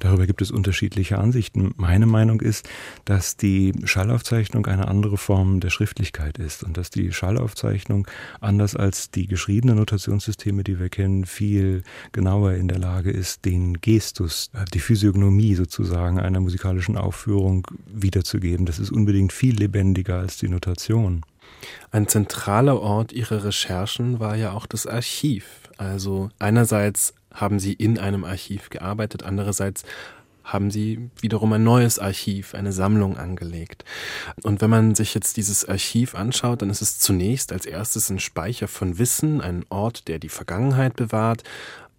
Darüber 0.00 0.26
gibt 0.26 0.42
es 0.42 0.50
unterschiedliche 0.50 1.18
Ansichten. 1.18 1.72
Meine 1.76 2.06
Meinung 2.06 2.40
ist, 2.40 2.68
dass 3.04 3.36
die 3.36 3.72
Schallaufzeichnung 3.84 4.66
eine 4.66 4.88
andere 4.88 5.16
Form 5.16 5.60
der 5.60 5.70
Schriftlichkeit 5.70 6.38
ist 6.38 6.62
und 6.62 6.76
dass 6.76 6.90
die 6.90 7.12
Schallaufzeichnung 7.12 8.06
anders 8.40 8.76
als 8.76 9.10
die 9.10 9.26
geschriebenen 9.26 9.76
Notationssysteme, 9.76 10.64
die 10.64 10.78
wir 10.78 10.88
kennen, 10.88 11.24
viel 11.24 11.82
genauer 12.12 12.52
in 12.52 12.68
der 12.68 12.78
Lage 12.78 13.10
ist, 13.10 13.44
den 13.44 13.80
Gestus, 13.80 14.50
äh, 14.54 14.64
die 14.72 14.80
Physiognomie 14.80 15.54
sozusagen 15.54 16.18
einer 16.20 16.40
musikalischen 16.40 16.96
Aufführung 16.96 17.66
wiederzugeben. 17.86 18.66
Das 18.66 18.78
ist 18.78 18.90
unbedingt 18.90 19.32
viel 19.32 19.56
lebendiger 19.56 20.18
als 20.18 20.36
die 20.38 20.48
Notation. 20.48 21.22
Ein 21.90 22.08
zentraler 22.08 22.80
Ort 22.80 23.12
ihrer 23.12 23.44
Recherchen 23.44 24.20
war 24.20 24.36
ja 24.36 24.52
auch 24.52 24.66
das 24.66 24.86
Archiv. 24.86 25.60
Also 25.76 26.30
einerseits 26.38 27.14
haben 27.34 27.58
sie 27.58 27.72
in 27.72 27.98
einem 27.98 28.24
Archiv 28.24 28.70
gearbeitet, 28.70 29.22
andererseits 29.22 29.84
haben 30.44 30.70
sie 30.70 31.10
wiederum 31.20 31.52
ein 31.52 31.62
neues 31.62 31.98
Archiv, 31.98 32.54
eine 32.54 32.72
Sammlung 32.72 33.16
angelegt. 33.16 33.84
Und 34.42 34.60
wenn 34.60 34.70
man 34.70 34.94
sich 34.94 35.14
jetzt 35.14 35.36
dieses 35.36 35.68
Archiv 35.68 36.14
anschaut, 36.14 36.62
dann 36.62 36.70
ist 36.70 36.82
es 36.82 36.98
zunächst 36.98 37.52
als 37.52 37.66
erstes 37.66 38.10
ein 38.10 38.18
Speicher 38.18 38.68
von 38.68 38.98
Wissen, 38.98 39.40
ein 39.40 39.64
Ort, 39.68 40.08
der 40.08 40.18
die 40.18 40.28
Vergangenheit 40.28 40.96
bewahrt. 40.96 41.44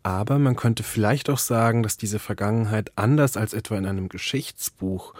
Aber 0.04 0.38
man 0.38 0.58
könnte 0.58 0.84
vielleicht 0.84 1.30
auch 1.30 1.38
sagen, 1.38 1.82
dass 1.84 1.96
diese 1.96 2.20
Vergangenheit 2.20 2.92
anders 2.98 3.38
als 3.38 3.54
etwa 3.54 3.78
in 3.78 3.86
einem 3.86 4.10
Geschichtsbuch 4.10 5.14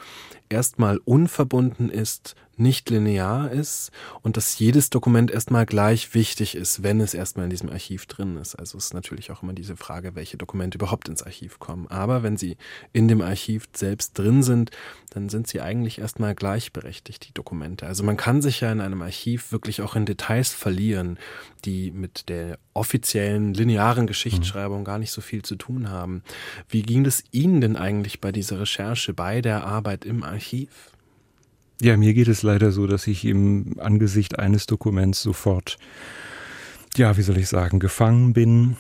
erstmal 0.50 0.98
unverbunden 0.98 1.90
ist, 1.90 2.36
nicht 2.56 2.90
linear 2.90 3.52
ist 3.52 3.92
und 4.22 4.38
dass 4.38 4.60
jedes 4.60 4.90
Dokument 4.90 5.32
erstmal 5.32 5.66
gleich 5.66 6.14
wichtig 6.14 6.56
ist, 6.56 6.84
wenn 6.84 7.02
es 7.02 7.14
erstmal 7.14 7.46
in 7.46 7.50
diesem 7.50 7.70
Archiv 7.70 8.06
drin 8.06 8.38
ist. 8.38 8.56
Also 8.56 8.78
ist 8.78 8.94
natürlich 8.94 9.32
auch 9.32 9.42
immer 9.42 9.54
diese 9.54 9.76
Frage, 9.76 10.16
welche 10.16 10.38
Dokumente 10.38 10.78
überhaupt 10.78 11.10
ins 11.10 11.24
Archiv 11.24 11.60
kommen. 11.60 11.88
Aber 11.88 12.22
wenn 12.22 12.38
sie 12.38 12.58
in 12.92 13.08
dem 13.08 13.22
Archiv 13.22 13.68
selbst 13.74 14.18
drin 14.18 14.44
sind, 14.44 14.70
dann 15.10 15.30
sind 15.30 15.48
sie 15.48 15.62
eigentlich 15.62 16.00
erstmal 16.00 16.36
gleichberechtigt, 16.36 17.28
die 17.28 17.34
Dokumente. 17.34 17.88
Also 17.88 18.04
man 18.04 18.18
kann 18.18 18.42
sich 18.42 18.62
ja 18.62 18.72
in 18.72 18.82
einem 18.82 19.02
Archiv 19.02 19.52
wirklich 19.52 19.82
auch 19.82 19.96
in 19.96 20.06
Details 20.06 20.54
verlieren, 20.54 21.18
die 21.66 21.92
mit 21.92 22.30
der 22.30 22.60
offiziellen 22.74 23.54
linearen 23.54 24.06
Geschichtsschreibung 24.06 24.80
mhm. 24.80 24.86
gar 24.86 25.00
nicht 25.00 25.12
so 25.12 25.22
viel 25.22 25.44
zu 25.44 25.56
tun 25.56 25.90
haben. 25.90 26.24
Wie 26.68 26.82
ging 26.82 27.06
es 27.06 27.24
Ihnen 27.32 27.62
denn 27.62 27.78
eigentlich 27.78 28.22
bei 28.22 28.32
dieser 28.32 28.60
Recherche, 28.60 29.14
bei 29.14 29.42
der 29.42 29.66
Arbeit 29.66 30.06
im 30.06 30.24
Archiv? 30.24 30.43
Ja, 31.82 31.98
mir 31.98 32.14
geht 32.14 32.28
es 32.28 32.44
leider 32.44 32.72
so, 32.72 32.88
dass 32.88 33.08
ich 33.08 33.26
im 33.26 33.76
Angesicht 33.80 34.40
eines 34.40 34.66
Dokuments 34.68 35.22
sofort, 35.22 35.78
ja, 36.96 37.18
wie 37.18 37.24
soll 37.24 37.38
ich 37.38 37.50
sagen, 37.50 37.80
gefangen 37.80 38.34
bin 38.34 38.78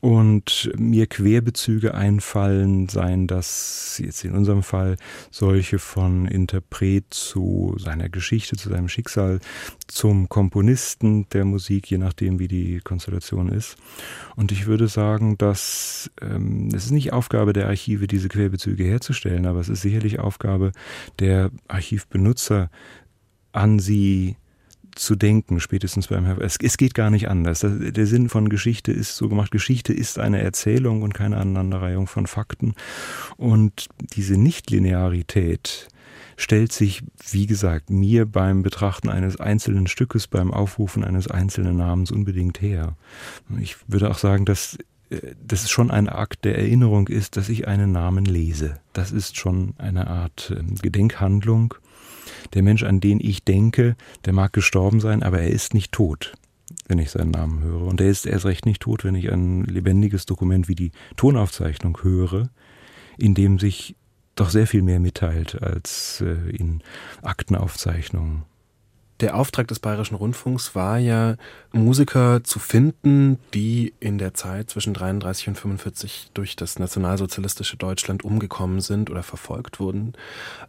und 0.00 0.70
mir 0.76 1.06
Querbezüge 1.06 1.94
einfallen, 1.94 2.88
seien 2.88 3.26
das 3.26 4.00
jetzt 4.02 4.24
in 4.24 4.32
unserem 4.32 4.62
Fall 4.62 4.96
solche 5.30 5.78
von 5.78 6.26
Interpret 6.26 7.04
zu 7.10 7.76
seiner 7.78 8.08
Geschichte, 8.08 8.56
zu 8.56 8.70
seinem 8.70 8.88
Schicksal, 8.88 9.40
zum 9.88 10.28
Komponisten 10.30 11.28
der 11.30 11.44
Musik, 11.44 11.90
je 11.90 11.98
nachdem 11.98 12.38
wie 12.38 12.48
die 12.48 12.80
Konstellation 12.80 13.50
ist. 13.50 13.76
Und 14.36 14.52
ich 14.52 14.66
würde 14.66 14.88
sagen, 14.88 15.36
dass 15.36 16.10
ähm, 16.22 16.68
es 16.74 16.86
ist 16.86 16.92
nicht 16.92 17.12
Aufgabe 17.12 17.52
der 17.52 17.68
Archive, 17.68 18.06
diese 18.06 18.28
Querbezüge 18.28 18.84
herzustellen, 18.84 19.44
aber 19.44 19.60
es 19.60 19.68
ist 19.68 19.82
sicherlich 19.82 20.18
Aufgabe 20.18 20.72
der 21.18 21.50
Archivbenutzer, 21.68 22.70
an 23.52 23.78
sie 23.80 24.36
zu 24.94 25.16
denken, 25.16 25.60
spätestens 25.60 26.08
beim 26.08 26.24
Herr. 26.24 26.40
Es, 26.40 26.56
es 26.62 26.76
geht 26.76 26.94
gar 26.94 27.10
nicht 27.10 27.28
anders. 27.28 27.64
Der 27.64 28.06
Sinn 28.06 28.28
von 28.28 28.48
Geschichte 28.48 28.92
ist 28.92 29.16
so 29.16 29.28
gemacht. 29.28 29.50
Geschichte 29.50 29.92
ist 29.92 30.18
eine 30.18 30.40
Erzählung 30.40 31.02
und 31.02 31.14
keine 31.14 31.36
Aneinanderreihung 31.36 32.06
von 32.06 32.26
Fakten. 32.26 32.74
Und 33.36 33.88
diese 34.14 34.36
Nichtlinearität 34.36 35.88
stellt 36.36 36.72
sich, 36.72 37.02
wie 37.30 37.46
gesagt, 37.46 37.90
mir 37.90 38.26
beim 38.26 38.62
Betrachten 38.62 39.10
eines 39.10 39.38
einzelnen 39.38 39.86
Stückes, 39.86 40.26
beim 40.26 40.52
Aufrufen 40.52 41.04
eines 41.04 41.28
einzelnen 41.28 41.76
Namens 41.76 42.10
unbedingt 42.10 42.62
her. 42.62 42.96
Ich 43.60 43.76
würde 43.88 44.10
auch 44.10 44.18
sagen, 44.18 44.46
dass 44.46 44.78
äh, 45.10 45.34
das 45.46 45.70
schon 45.70 45.90
ein 45.90 46.08
Akt 46.08 46.44
der 46.44 46.56
Erinnerung 46.58 47.08
ist, 47.08 47.36
dass 47.36 47.48
ich 47.48 47.68
einen 47.68 47.92
Namen 47.92 48.24
lese. 48.24 48.80
Das 48.92 49.12
ist 49.12 49.36
schon 49.36 49.74
eine 49.78 50.06
Art 50.06 50.54
ähm, 50.56 50.76
Gedenkhandlung 50.76 51.74
der 52.54 52.62
Mensch, 52.62 52.82
an 52.82 53.00
den 53.00 53.20
ich 53.20 53.44
denke, 53.44 53.96
der 54.24 54.32
mag 54.32 54.52
gestorben 54.52 55.00
sein, 55.00 55.22
aber 55.22 55.40
er 55.40 55.50
ist 55.50 55.74
nicht 55.74 55.92
tot, 55.92 56.34
wenn 56.88 56.98
ich 56.98 57.10
seinen 57.10 57.30
Namen 57.30 57.62
höre. 57.62 57.82
Und 57.82 58.00
er 58.00 58.08
ist 58.08 58.26
erst 58.26 58.46
recht 58.46 58.66
nicht 58.66 58.82
tot, 58.82 59.04
wenn 59.04 59.14
ich 59.14 59.32
ein 59.32 59.64
lebendiges 59.64 60.26
Dokument 60.26 60.68
wie 60.68 60.74
die 60.74 60.92
Tonaufzeichnung 61.16 61.98
höre, 62.02 62.50
in 63.18 63.34
dem 63.34 63.58
sich 63.58 63.96
doch 64.34 64.50
sehr 64.50 64.66
viel 64.66 64.82
mehr 64.82 65.00
mitteilt 65.00 65.62
als 65.62 66.22
äh, 66.22 66.50
in 66.50 66.82
Aktenaufzeichnungen. 67.22 68.44
Der 69.20 69.36
Auftrag 69.36 69.68
des 69.68 69.80
Bayerischen 69.80 70.14
Rundfunks 70.14 70.74
war 70.74 70.98
ja, 70.98 71.36
Musiker 71.72 72.42
zu 72.42 72.58
finden, 72.58 73.38
die 73.52 73.92
in 74.00 74.16
der 74.16 74.32
Zeit 74.32 74.70
zwischen 74.70 74.94
33 74.94 75.48
und 75.48 75.58
45 75.58 76.30
durch 76.32 76.56
das 76.56 76.78
nationalsozialistische 76.78 77.76
Deutschland 77.76 78.24
umgekommen 78.24 78.80
sind 78.80 79.10
oder 79.10 79.22
verfolgt 79.22 79.78
wurden. 79.78 80.14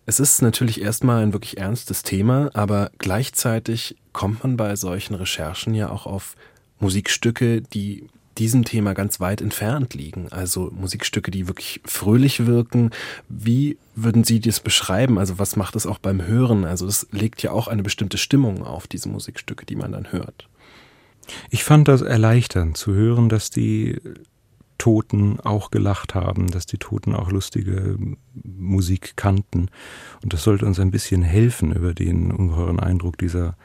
Es 0.05 0.19
ist 0.19 0.41
natürlich 0.41 0.81
erstmal 0.81 1.23
ein 1.23 1.31
wirklich 1.31 1.57
ernstes 1.57 2.03
Thema, 2.03 2.49
aber 2.53 2.91
gleichzeitig 2.97 3.95
kommt 4.11 4.43
man 4.43 4.57
bei 4.57 4.75
solchen 4.75 5.15
Recherchen 5.15 5.73
ja 5.73 5.89
auch 5.89 6.05
auf 6.05 6.35
Musikstücke, 6.79 7.61
die 7.61 8.09
diesem 8.37 8.63
Thema 8.63 8.93
ganz 8.93 9.19
weit 9.19 9.41
entfernt 9.41 9.93
liegen. 9.93 10.27
Also 10.31 10.71
Musikstücke, 10.71 11.31
die 11.31 11.47
wirklich 11.47 11.81
fröhlich 11.85 12.45
wirken. 12.45 12.91
Wie 13.29 13.77
würden 13.95 14.23
Sie 14.23 14.39
das 14.39 14.59
beschreiben? 14.59 15.17
Also 15.17 15.37
was 15.39 15.55
macht 15.55 15.75
es 15.75 15.85
auch 15.85 15.99
beim 15.99 16.25
Hören? 16.25 16.65
Also 16.65 16.87
es 16.87 17.07
legt 17.11 17.43
ja 17.43 17.51
auch 17.51 17.67
eine 17.67 17.83
bestimmte 17.83 18.17
Stimmung 18.17 18.63
auf 18.63 18.87
diese 18.87 19.09
Musikstücke, 19.09 19.65
die 19.65 19.75
man 19.75 19.91
dann 19.91 20.11
hört. 20.11 20.47
Ich 21.49 21.63
fand 21.63 21.87
das 21.87 22.01
erleichternd 22.01 22.77
zu 22.77 22.93
hören, 22.93 23.29
dass 23.29 23.49
die 23.49 23.99
Toten 24.77 25.39
auch 25.39 25.69
gelacht 25.69 26.15
haben, 26.15 26.49
dass 26.49 26.65
die 26.65 26.79
Toten 26.79 27.13
auch 27.13 27.29
lustige 27.29 27.99
Musik 28.33 29.13
kannten. 29.15 29.69
Und 30.23 30.33
das 30.33 30.43
sollte 30.43 30.65
uns 30.65 30.79
ein 30.79 30.89
bisschen 30.89 31.21
helfen 31.21 31.71
über 31.71 31.93
den 31.93 32.31
ungeheuren 32.31 32.79
Eindruck 32.79 33.19
dieser 33.19 33.55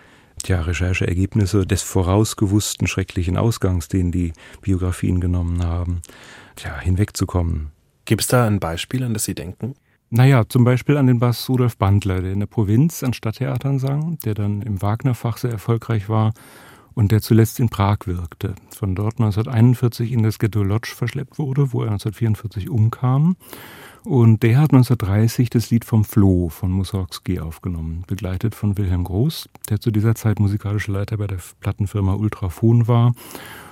ja, 0.48 0.60
Rechercheergebnisse 0.60 1.66
des 1.66 1.82
vorausgewussten 1.82 2.86
schrecklichen 2.86 3.36
Ausgangs, 3.36 3.88
den 3.88 4.12
die 4.12 4.32
Biografien 4.62 5.20
genommen 5.20 5.64
haben, 5.64 6.02
tja, 6.56 6.78
hinwegzukommen. 6.78 7.72
Gibt 8.04 8.22
es 8.22 8.28
da 8.28 8.46
ein 8.46 8.60
Beispiel, 8.60 9.02
an 9.02 9.14
das 9.14 9.24
Sie 9.24 9.34
denken? 9.34 9.74
Naja, 10.10 10.44
zum 10.48 10.62
Beispiel 10.64 10.96
an 10.96 11.08
den 11.08 11.18
Bass 11.18 11.48
Rudolf 11.48 11.76
Bandler, 11.76 12.22
der 12.22 12.32
in 12.32 12.40
der 12.40 12.46
Provinz 12.46 13.02
an 13.02 13.12
Stadttheatern 13.12 13.80
sang, 13.80 14.18
der 14.24 14.34
dann 14.34 14.62
im 14.62 14.80
Wagner-Fach 14.80 15.36
sehr 15.36 15.50
erfolgreich 15.50 16.08
war 16.08 16.32
und 16.94 17.10
der 17.10 17.20
zuletzt 17.20 17.58
in 17.58 17.68
Prag 17.68 17.98
wirkte. 18.06 18.54
Von 18.74 18.94
dort 18.94 19.14
1941 19.14 20.12
in 20.12 20.22
das 20.22 20.38
Ghetto 20.38 20.62
Lodz 20.62 20.88
verschleppt 20.88 21.38
wurde, 21.38 21.72
wo 21.72 21.80
er 21.80 21.90
1944 21.90 22.70
umkam 22.70 23.36
und 24.06 24.44
der 24.44 24.58
hat 24.58 24.72
1930 24.72 25.50
das 25.50 25.70
Lied 25.70 25.84
vom 25.84 26.04
Floh 26.04 26.48
von 26.48 26.70
Mussorgsky 26.70 27.40
aufgenommen, 27.40 28.04
begleitet 28.06 28.54
von 28.54 28.78
Wilhelm 28.78 29.02
Groß, 29.02 29.48
der 29.68 29.80
zu 29.80 29.90
dieser 29.90 30.14
Zeit 30.14 30.38
musikalischer 30.38 30.92
Leiter 30.92 31.16
bei 31.16 31.26
der 31.26 31.38
Plattenfirma 31.60 32.14
Ultrafon 32.14 32.86
war 32.86 33.14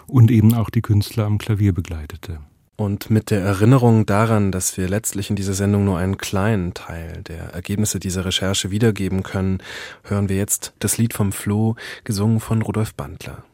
und 0.08 0.32
eben 0.32 0.52
auch 0.54 0.70
die 0.70 0.82
Künstler 0.82 1.26
am 1.26 1.38
Klavier 1.38 1.72
begleitete. 1.72 2.40
Und 2.76 3.10
mit 3.10 3.30
der 3.30 3.42
Erinnerung 3.42 4.06
daran, 4.06 4.50
dass 4.50 4.76
wir 4.76 4.88
letztlich 4.88 5.30
in 5.30 5.36
dieser 5.36 5.54
Sendung 5.54 5.84
nur 5.84 5.98
einen 5.98 6.18
kleinen 6.18 6.74
Teil 6.74 7.22
der 7.22 7.54
Ergebnisse 7.54 8.00
dieser 8.00 8.24
Recherche 8.24 8.72
wiedergeben 8.72 9.22
können, 9.22 9.58
hören 10.02 10.28
wir 10.28 10.36
jetzt 10.36 10.74
das 10.80 10.98
Lied 10.98 11.14
vom 11.14 11.30
Floh, 11.30 11.76
gesungen 12.02 12.40
von 12.40 12.60
Rudolf 12.62 12.94
Bandler. 12.94 13.44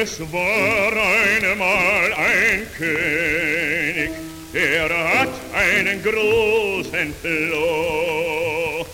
Es 0.00 0.20
war 0.20 0.92
einmal 0.92 2.12
ein 2.12 2.68
König, 2.76 4.10
der 4.54 4.84
hat 4.84 5.28
einen 5.52 6.00
großen 6.04 7.12
Floh. 7.20 8.86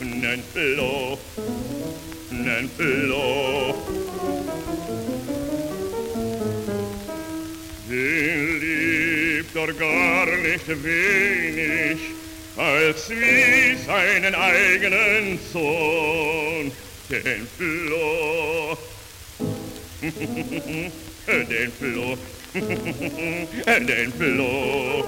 Nen 0.00 0.42
Floh, 0.52 1.18
nen 2.30 2.70
Floh. 2.76 3.74
Den 7.88 8.60
liebt 8.60 9.56
er 9.56 9.72
gar 9.72 10.26
nicht 10.36 10.84
wenig, 10.84 11.98
als 12.58 13.08
wie 13.08 13.74
seinen 13.86 14.34
eigenen 14.34 15.38
Sohn, 15.50 16.70
den 17.08 17.48
Floh. 17.56 18.76
Den 20.00 21.72
Floh, 21.72 22.16
den 22.54 24.12
Floh. 24.12 25.04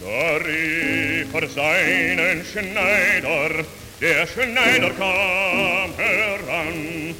Da 0.00 0.36
rief 0.36 1.34
er 1.34 1.48
seinen 1.48 2.44
Schneider, 2.44 3.64
der 4.00 4.26
Schneider 4.26 4.90
kam 4.90 5.90
heran, 5.96 7.14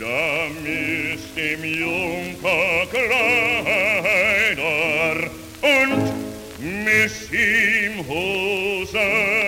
da 0.00 0.48
misst 0.64 1.36
dem 1.36 1.64
Junker 1.64 2.86
Kleider 2.90 4.50
und 5.62 6.12
miss 6.58 7.30
ihm 7.30 7.94
Hosen 8.08 9.39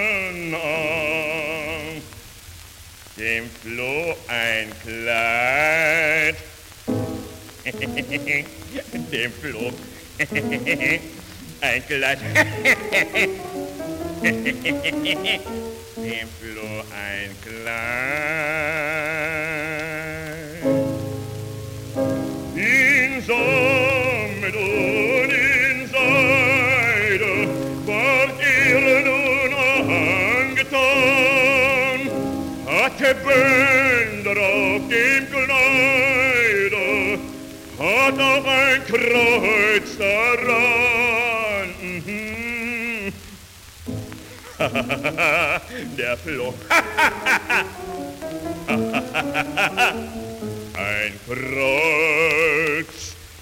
Floh 3.63 4.17
ein 4.27 4.73
Kleid, 4.83 6.37
dem 9.13 9.33
Floh 9.41 9.73
ein 11.61 11.87
Kleid, 11.87 12.19
dem 15.97 16.29
Floh 16.41 16.83
ein 16.91 17.31
Kleid. 17.41 19.32
Auch 38.21 38.47
ein 38.47 38.85
Kreuz 38.87 39.97
daran. 39.99 41.69
Mhm. 41.81 43.13
Der 45.99 46.17
Floh. 46.17 46.55
ein 50.75 51.13
Kreuz 51.27 52.93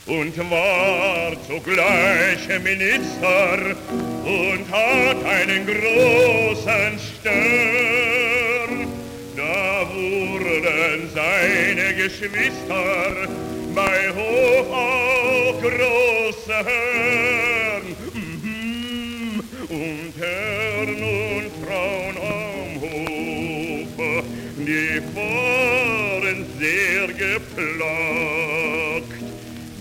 und 0.06 0.50
war 0.50 1.32
zugleich 1.46 2.48
Minister 2.62 3.76
und 4.24 4.70
hat 4.72 5.24
einen 5.24 5.66
großen 5.66 6.98
Stern. 7.20 8.88
Da 9.36 9.86
wurden 9.92 11.10
seine 11.14 11.94
Geschwister 11.94 13.28
bei 13.74 14.10
Hof 14.10 14.70
auch 14.72 15.60
große 15.60 16.64
Herren. 16.64 17.96
Mhm. 18.14 19.42
Und 19.68 20.12
Herren 20.18 21.02
und 21.02 21.50
Frauen 21.64 22.16
am 22.16 22.70
Hofe, 22.80 24.10
die 24.58 25.00
waren 25.14 26.38
sehr 26.58 27.06
geplagt. 27.08 27.50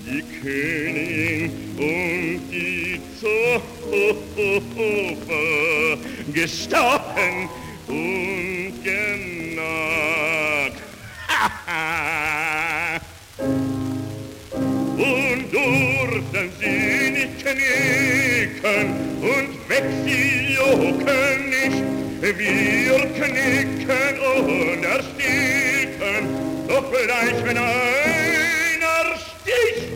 Die 0.06 0.24
Königin 0.42 1.52
und 1.78 2.40
die 2.52 3.02
Zofe 3.20 3.70
gestochen 6.34 7.50
und 7.88 8.74
genagt. 8.84 9.20
und 11.70 12.29
knicken 18.70 19.22
und 19.22 19.70
weg 19.70 19.84
sie 20.06 20.54
jucken 20.54 21.50
nicht. 21.50 21.84
Wir 22.22 23.00
knicken 23.16 24.20
und 24.20 24.84
ersticken, 24.84 26.24
doch 26.68 26.92
gleich 26.92 27.44
wenn 27.46 27.58
einer 27.58 29.16
sticht. 29.16 29.90